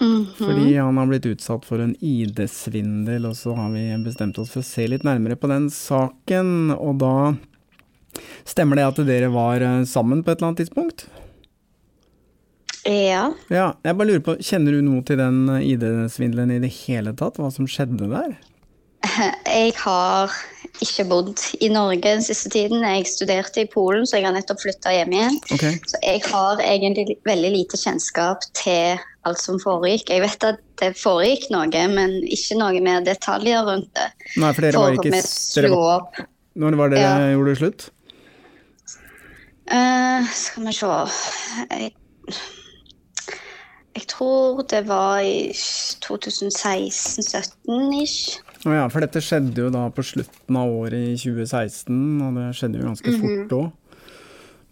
Mhm. 0.00 0.24
Fordi 0.36 0.76
han 0.76 0.96
har 0.96 1.06
blitt 1.08 1.26
utsatt 1.26 1.64
for 1.64 1.80
en 1.80 1.94
ID-svindel, 2.04 3.28
og 3.30 3.36
så 3.36 3.54
har 3.56 3.70
vi 3.72 3.84
bestemt 4.04 4.38
oss 4.38 4.50
for 4.52 4.60
å 4.60 4.66
se 4.66 4.86
litt 4.90 5.06
nærmere 5.06 5.38
på 5.40 5.48
den 5.48 5.70
saken. 5.72 6.74
Og 6.76 6.98
da 7.00 7.14
stemmer 8.44 8.76
det 8.76 8.88
at 8.90 9.06
dere 9.08 9.30
var 9.32 9.64
eh, 9.64 9.84
sammen 9.88 10.22
på 10.24 10.32
et 10.32 10.40
eller 10.40 10.52
annet 10.52 10.64
tidspunkt? 10.64 11.06
Ja. 12.86 13.32
Ja, 13.50 13.72
jeg 13.82 13.96
bare 13.98 14.08
lurer 14.12 14.22
på, 14.22 14.36
Kjenner 14.46 14.76
du 14.76 14.84
noe 14.86 15.02
til 15.06 15.18
den 15.18 15.46
eh, 15.56 15.64
ID-svindelen 15.72 16.54
i 16.54 16.60
det 16.62 16.74
hele 16.84 17.16
tatt? 17.18 17.40
Hva 17.40 17.50
som 17.54 17.68
skjedde 17.70 18.10
der? 18.12 18.36
Jeg 19.46 19.72
har 19.80 20.32
ikke 20.82 21.06
bodd 21.08 21.40
i 21.64 21.70
Norge 21.72 22.02
den 22.04 22.24
siste 22.24 22.50
tiden. 22.52 22.84
Jeg 22.84 23.06
studerte 23.08 23.62
i 23.62 23.68
Polen, 23.70 24.04
så 24.04 24.18
jeg 24.18 24.26
har 24.26 24.34
nettopp 24.36 24.60
flytta 24.60 24.92
hjem 24.92 25.14
igjen. 25.14 25.38
Okay. 25.54 25.78
Så 25.88 26.00
jeg 26.02 26.20
har 26.26 26.60
egentlig 26.60 27.16
veldig 27.24 27.52
lite 27.54 27.80
kjennskap 27.80 28.44
til 28.58 29.00
alt 29.26 29.40
som 29.42 29.58
foregikk. 29.62 30.10
Jeg 30.14 30.22
vet 30.22 30.44
at 30.48 30.60
det 30.80 30.92
foregikk 31.00 31.48
noe, 31.50 31.82
men 31.92 32.10
ikke 32.24 32.56
noe 32.60 32.80
mer 32.84 33.00
detaljer 33.06 33.60
rundt 33.66 33.90
det. 33.98 34.08
Nei, 34.40 34.52
for 34.56 34.62
dere 34.66 34.82
var 34.82 34.96
ikke 34.96 35.22
dere 35.56 35.70
var. 35.74 36.00
Når 36.56 36.78
var 36.80 36.88
det 36.94 37.02
Ja. 37.02 37.12
gjorde 37.34 37.56
slutt? 37.60 37.80
Uh, 39.66 40.22
skal 40.30 40.62
vi 40.68 40.72
se 40.72 40.86
jeg, 40.86 41.92
jeg 43.96 44.04
tror 44.12 44.62
det 44.70 44.82
var 44.86 45.18
i 45.26 45.50
2016-17-ish. 46.06 48.38
Å 48.66 48.68
ja, 48.74 48.86
for 48.92 49.00
dette 49.04 49.20
skjedde 49.22 49.60
jo 49.64 49.68
da 49.74 49.82
på 49.94 50.02
slutten 50.06 50.56
av 50.58 50.66
året 50.70 51.02
i 51.12 51.14
2016, 51.18 52.22
og 52.22 52.30
det 52.38 52.46
skjedde 52.58 52.78
jo 52.80 52.86
ganske 52.88 53.10
Mhm. 53.10 53.20
fort 53.22 53.50
òg. 53.58 53.66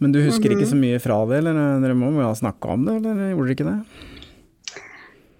Men 0.00 0.08
du 0.12 0.18
husker 0.22 0.48
ikke 0.50 0.66
Mhm. 0.66 0.72
så 0.72 0.76
mye 0.76 0.98
fra 1.00 1.26
det, 1.26 1.36
eller 1.38 1.52
dere 1.80 1.94
må 1.94 2.10
jo 2.12 2.20
ha 2.26 2.34
snakka 2.34 2.68
om 2.72 2.84
det, 2.84 2.94
eller 2.96 3.14
gjorde 3.34 3.46
dere 3.46 3.54
ikke 3.56 3.70
det? 3.70 3.78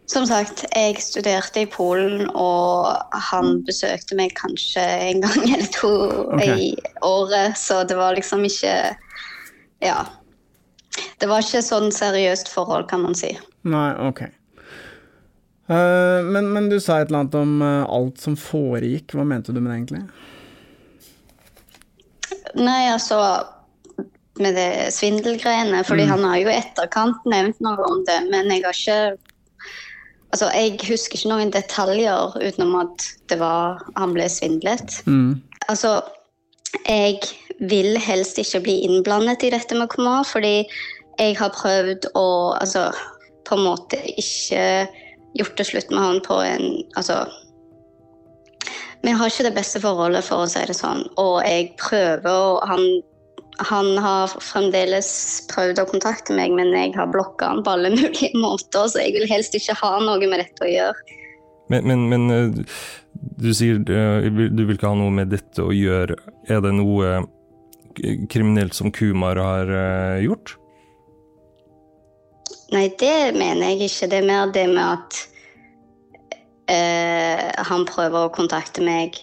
Som 0.07 0.27
sagt, 0.29 0.67
jeg 0.77 0.99
studerte 1.01 1.63
i 1.65 1.69
Polen, 1.71 2.27
og 2.37 2.91
han 3.31 3.63
besøkte 3.65 4.17
meg 4.19 4.35
kanskje 4.37 4.83
en 4.83 5.23
gang 5.25 5.47
eller 5.55 5.71
to 5.73 5.93
okay. 6.27 6.53
i 6.59 6.69
året, 7.01 7.57
så 7.57 7.83
det 7.89 7.97
var 7.97 8.17
liksom 8.19 8.45
ikke 8.45 8.75
Ja. 9.85 10.05
Det 11.19 11.27
var 11.27 11.43
ikke 11.43 11.63
sånn 11.65 11.89
seriøst 11.91 12.49
forhold, 12.53 12.87
kan 12.91 13.03
man 13.03 13.17
si. 13.19 13.33
Nei, 13.67 13.89
ok. 13.99 14.21
Uh, 15.65 16.21
men, 16.29 16.53
men 16.53 16.69
du 16.69 16.77
sa 16.79 17.01
et 17.01 17.09
eller 17.09 17.25
annet 17.25 17.35
om 17.41 17.57
uh, 17.65 17.89
alt 17.89 18.21
som 18.21 18.37
foregikk. 18.39 19.17
Hva 19.17 19.25
mente 19.27 19.53
du 19.57 19.59
med 19.65 19.73
det 19.73 19.79
egentlig? 19.81 20.05
Nei, 22.61 22.85
altså 22.93 23.19
Med 24.39 24.57
det 24.59 24.91
svindelgreiene. 24.95 25.85
Fordi 25.87 26.05
Mm. 26.05 26.11
han 26.11 26.25
har 26.29 26.37
jo 26.43 26.49
i 26.51 26.57
etterkant 26.59 27.27
nevnt 27.31 27.61
noe 27.63 27.87
om 27.87 28.01
det, 28.07 28.21
men 28.31 28.51
jeg 28.51 28.65
har 28.65 28.75
ikke 28.75 29.34
Altså, 30.35 30.49
jeg 30.51 30.81
husker 30.89 31.15
ikke 31.15 31.31
noen 31.31 31.53
detaljer 31.55 32.35
utenom 32.43 32.75
at 32.81 33.05
det 33.31 33.39
var 33.39 33.85
Han 33.95 34.17
ble 34.17 34.27
svindlet. 34.33 34.97
Mm. 35.07 35.39
Altså, 35.71 36.01
jeg 36.89 37.21
vil 37.61 37.95
helst 38.03 38.41
ikke 38.43 38.65
bli 38.65 38.81
innblandet 38.89 39.47
i 39.47 39.53
dette 39.55 39.79
med 39.79 39.93
Komar, 39.93 40.27
fordi 40.27 40.65
jeg 41.21 41.37
har 41.39 41.55
prøvd 41.55 42.09
å 42.19 42.27
altså, 42.59 42.89
på 43.47 43.55
en 43.55 43.67
måte 43.69 44.01
ikke 44.11 44.89
gjort 45.39 45.59
det 45.59 45.69
slutt 45.69 45.95
med 45.95 46.03
han 46.03 46.21
på 46.25 46.41
en 46.43 46.67
Altså 46.99 47.25
Vi 49.05 49.15
har 49.15 49.31
ikke 49.31 49.47
det 49.47 49.55
beste 49.55 49.83
forholdet, 49.83 50.25
for 50.27 50.43
å 50.43 50.51
si 50.51 50.63
det 50.67 50.75
sånn, 50.75 51.05
og 51.21 51.43
jeg 51.45 51.75
prøver 51.79 52.31
og 52.33 52.67
Han, 52.71 52.85
han 53.59 53.93
har 54.03 54.33
fremdeles 54.43 55.09
prøvd 55.53 55.79
å 55.83 55.87
kontakte 55.91 56.35
meg, 56.35 56.55
men 56.57 56.73
jeg 56.75 56.95
har 56.97 57.11
blokka 57.13 57.53
han 57.53 57.63
på 57.67 57.75
alle 57.77 57.93
mulige 57.95 58.33
måter, 58.45 58.89
så 58.91 59.03
jeg 59.05 59.15
vil 59.19 59.29
helst 59.31 59.55
ikke 59.59 59.77
ha 59.83 59.93
noe 60.03 60.19
med 60.27 60.43
dette 60.43 60.67
å 60.67 60.71
gjøre. 60.73 61.21
Men, 61.73 61.87
men, 61.89 62.03
men 62.11 62.25
eh, 62.35 62.75
du 63.41 63.49
sier 63.57 63.79
eh, 63.81 64.27
du 64.29 64.65
vil 64.67 64.75
ikke 64.77 64.91
ha 64.91 64.99
noe 64.99 65.15
med 65.15 65.31
dette 65.33 65.65
å 65.65 65.71
gjøre. 65.73 66.19
Er 66.51 66.61
det 66.65 66.75
noe 66.77 67.23
k- 67.97 68.19
kriminelt 68.29 68.77
som 68.77 68.93
Kumar 68.93 69.41
har 69.41 69.71
eh, 69.73 70.25
gjort? 70.27 70.57
Nei, 72.75 72.89
det 73.01 73.15
mener 73.39 73.71
jeg 73.71 73.87
ikke. 73.89 74.11
Det 74.11 74.19
er 74.19 74.29
mer 74.29 74.51
det 74.53 74.67
med 74.73 74.83
at 74.83 75.21
eh, 76.73 77.49
han 77.71 77.85
prøver 77.89 78.27
å 78.27 78.33
kontakte 78.35 78.85
meg 78.85 79.17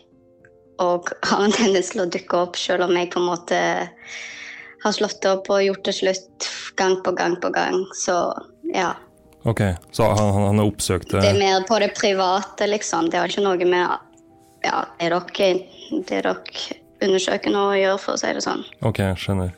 og 0.81 1.11
har 1.29 1.45
en 1.45 1.53
tendens 1.55 1.93
til 1.93 2.03
å 2.03 2.09
dukke 2.11 2.43
opp, 2.45 2.59
selv 2.59 2.87
om 2.87 2.95
jeg 2.97 3.11
på 3.13 3.21
en 3.21 3.29
måte 3.29 3.61
har 4.81 4.97
slått 4.97 5.21
det 5.21 5.31
opp 5.35 5.49
og 5.53 5.63
gjort 5.63 5.85
det 5.85 5.93
slutt 5.93 6.49
gang 6.79 6.97
på 7.05 7.13
gang 7.17 7.37
på 7.41 7.51
gang. 7.53 7.83
Så 7.97 8.17
ja. 8.73 8.95
Ok, 9.43 9.61
så 9.91 10.09
han, 10.09 10.17
han, 10.17 10.43
han 10.49 10.61
har 10.61 10.69
oppsøkt 10.69 11.13
Det 11.13 11.25
er 11.31 11.37
mer 11.37 11.63
på 11.69 11.79
det 11.81 11.93
private, 11.97 12.67
liksom. 12.69 13.09
Det 13.09 13.21
har 13.21 13.29
ikke 13.29 13.45
noe 13.45 13.65
med 13.65 13.97
ja, 14.65 14.83
det 14.99 15.09
dere, 15.09 15.53
det 15.89 16.03
dere 16.09 16.35
undersøker 17.01 17.53
nå 17.53 17.63
å 17.71 17.79
gjøre, 17.79 17.97
for 18.01 18.13
å 18.13 18.21
si 18.21 18.29
det 18.37 18.43
sånn. 18.45 18.61
Ok, 18.85 19.01
skjønner. 19.17 19.55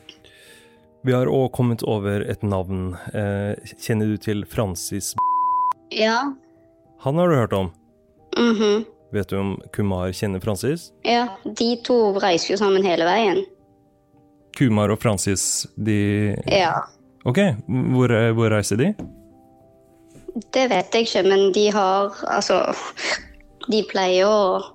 Vi 1.04 1.12
har 1.12 1.28
òg 1.28 1.50
kommet 1.52 1.84
over 1.84 2.24
et 2.24 2.40
navn. 2.40 2.94
Eh, 3.12 3.52
kjenner 3.76 4.08
du 4.08 4.16
til 4.16 4.46
Francis 4.48 5.12
Ja. 5.92 6.32
Han 7.04 7.20
har 7.20 7.28
du 7.28 7.36
hørt 7.36 7.52
om? 7.52 7.72
mhm. 8.40 8.86
Vet 9.14 9.30
du 9.30 9.38
om 9.38 9.54
Kumar 9.72 10.12
kjenner 10.12 10.42
Francis? 10.42 10.90
ja. 11.06 11.28
De 11.44 11.76
to 11.86 11.96
reiser 12.18 12.54
jo 12.54 12.58
sammen 12.58 12.86
hele 12.86 13.06
veien. 13.06 13.44
Kumar 14.58 14.90
og 14.90 15.00
Francis, 15.02 15.66
de 15.76 16.34
Ja. 16.50 16.82
Ok, 17.24 17.38
hvor, 17.94 18.12
hvor 18.36 18.50
reiser 18.52 18.76
de? 18.76 18.94
Det 20.52 20.66
vet 20.70 20.94
jeg 20.94 21.06
ikke, 21.06 21.22
men 21.22 21.52
de 21.54 21.70
har 21.72 22.10
Altså, 22.26 22.74
de 23.70 23.82
pleier 23.88 24.26
å 24.26 24.74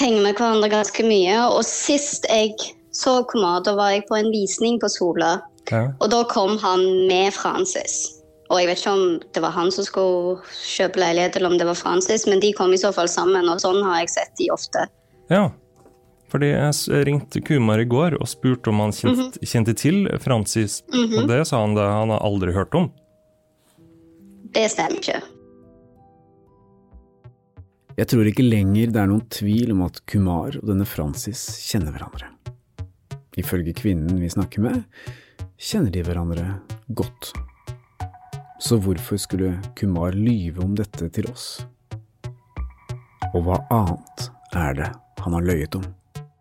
henge 0.00 0.20
med 0.22 0.36
hverandre 0.36 0.70
ganske 0.70 1.04
mye. 1.04 1.40
Og 1.50 1.64
sist 1.66 2.28
jeg 2.28 2.54
så 2.92 3.20
Kumar, 3.24 3.62
da 3.64 3.74
var 3.78 3.94
jeg 3.94 4.06
på 4.08 4.18
en 4.18 4.30
visning 4.32 4.80
på 4.80 4.90
Sola. 4.92 5.38
Ja. 5.70 5.88
Og 6.00 6.10
da 6.12 6.24
kom 6.28 6.58
han 6.58 6.84
med 7.08 7.32
Francis. 7.34 8.19
Og 8.50 8.58
jeg 8.58 8.66
vet 8.66 8.80
ikke 8.82 8.92
om 8.96 9.02
det 9.34 9.42
var 9.44 9.52
han 9.54 9.70
som 9.70 9.84
skulle 9.86 10.40
kjøpe 10.66 10.98
leilighet, 10.98 11.36
eller 11.38 11.52
om 11.52 11.58
det 11.60 11.66
var 11.68 11.78
Francis, 11.78 12.24
men 12.26 12.40
de 12.42 12.52
kom 12.58 12.72
i 12.74 12.80
så 12.82 12.90
fall 12.92 13.06
sammen, 13.08 13.46
og 13.48 13.60
sånn 13.62 13.78
har 13.86 14.00
jeg 14.02 14.10
sett 14.10 14.32
de 14.40 14.48
ofte. 14.50 14.86
Ja, 15.30 15.44
fordi 16.32 16.48
jeg 16.50 17.04
ringte 17.06 17.40
Kumar 17.46 17.78
i 17.78 17.86
går 17.86 18.16
og 18.20 18.26
spurte 18.30 18.72
om 18.72 18.80
han 18.82 18.90
kjente, 18.96 19.38
kjente 19.46 19.74
til 19.78 20.08
Francis, 20.22 20.80
Mhm. 20.90 21.18
og 21.22 21.28
det 21.30 21.46
sa 21.46 21.60
han 21.62 21.74
det 21.78 21.86
han 21.86 22.10
har 22.10 22.20
aldri 22.26 22.52
hørt 22.52 22.74
om. 22.74 22.90
Det 24.50 24.66
stemmer 24.70 24.98
ikke. 24.98 25.22
Jeg 27.98 28.06
tror 28.08 28.26
ikke 28.30 28.46
lenger 28.48 28.90
det 28.94 29.00
er 29.02 29.06
noen 29.10 29.26
tvil 29.30 29.72
om 29.74 29.82
at 29.82 30.00
Kumar 30.08 30.56
og 30.56 30.66
denne 30.70 30.86
Francis 30.88 31.42
kjenner 31.68 31.92
hverandre. 31.92 32.30
Ifølge 33.38 33.74
kvinnen 33.76 34.18
vi 34.20 34.28
snakker 34.32 34.58
med, 34.64 34.84
kjenner 35.60 35.92
de 35.94 36.02
hverandre 36.02 36.46
godt. 36.96 37.32
Så 38.60 38.76
hvorfor 38.76 39.16
skulle 39.16 39.54
Kumar 39.76 40.12
lyve 40.12 40.60
om 40.62 40.74
dette 40.76 41.08
til 41.08 41.30
oss? 41.30 41.62
Og 43.32 43.46
hva 43.46 43.56
annet 43.72 44.26
er 44.52 44.76
det 44.76 44.88
han 45.24 45.36
har 45.36 45.46
løyet 45.46 45.78
om? 45.78 45.86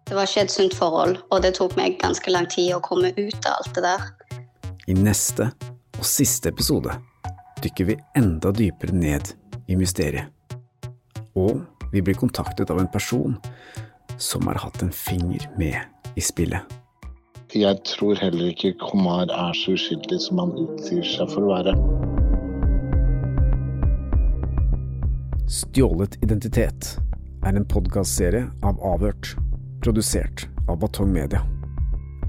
Det 0.09 0.17
var 0.17 0.27
ikke 0.27 0.43
et 0.47 0.51
sunt 0.51 0.75
forhold, 0.75 1.19
og 1.31 1.43
det 1.45 1.53
tok 1.55 1.77
meg 1.77 1.99
ganske 2.01 2.31
lang 2.33 2.49
tid 2.51 2.73
å 2.75 2.81
komme 2.83 3.13
ut 3.15 3.45
av 3.45 3.59
alt 3.61 3.71
det 3.77 3.83
der. 3.85 4.07
I 4.89 4.97
neste 4.97 5.51
og 5.99 6.07
siste 6.07 6.51
episode 6.51 6.97
dykker 7.63 7.91
vi 7.91 7.97
enda 8.17 8.51
dypere 8.51 8.95
ned 8.95 9.31
i 9.69 9.77
mysteriet. 9.79 10.27
Og 11.37 11.61
vi 11.93 12.01
blir 12.03 12.17
kontaktet 12.19 12.73
av 12.73 12.81
en 12.81 12.91
person 12.91 13.37
som 14.17 14.47
har 14.49 14.59
hatt 14.65 14.83
en 14.83 14.91
finger 14.91 15.45
med 15.61 15.79
i 16.19 16.25
spillet. 16.25 16.78
Jeg 17.49 17.79
tror 17.81 18.13
heller 18.21 18.51
ikke 18.51 18.75
Komar 18.77 19.31
er 19.33 19.55
så 19.57 19.73
uskyldig 19.73 20.19
som 20.21 20.37
han 20.37 20.51
utsier 20.53 21.01
seg 21.01 21.31
for 21.31 21.47
å 21.47 21.55
være. 21.55 21.71
Stjålet 25.49 26.19
identitet 26.21 26.91
er 27.41 27.57
en 27.57 27.65
podkastserie 27.65 28.43
av 28.61 28.77
Avhørt, 28.85 29.33
produsert 29.81 30.45
av 30.69 30.77
Batong 30.83 31.09
Media. 31.15 31.41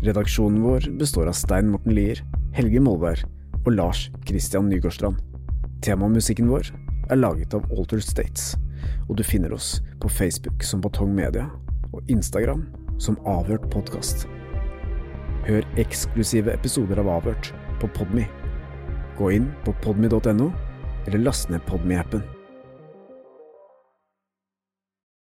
Redaksjonen 0.00 0.64
vår 0.64 0.88
består 0.96 1.28
av 1.28 1.36
Stein 1.36 1.68
Morten 1.68 1.98
Lier, 2.00 2.24
Helge 2.56 2.80
Molvær 2.80 3.20
og 3.66 3.72
Lars 3.76 4.08
Christian 4.24 4.72
Nygårdstrand. 4.72 5.20
Temamusikken 5.84 6.48
vår 6.48 6.72
er 7.12 7.20
laget 7.20 7.52
av 7.52 7.68
Alter 7.76 8.00
States, 8.00 8.54
og 9.10 9.20
du 9.20 9.26
finner 9.26 9.52
oss 9.52 9.82
på 10.00 10.08
Facebook 10.08 10.64
som 10.64 10.80
Batong 10.80 11.12
Media 11.12 11.50
og 11.92 12.00
Instagram 12.08 12.70
som 12.96 13.20
Avhørt 13.28 13.68
podkast. 13.68 14.30
Hør 15.50 15.64
eksklusive 15.82 16.52
episoder 16.54 17.00
av 17.02 17.08
Avhørt 17.10 17.48
på 17.82 17.88
Podme. 17.96 18.22
Gå 19.18 19.32
inn 19.34 19.48
på 19.64 19.74
podme.no, 19.82 20.52
eller 21.08 21.24
last 21.24 21.50
ned 21.50 21.64
Podme-appen. 21.66 22.22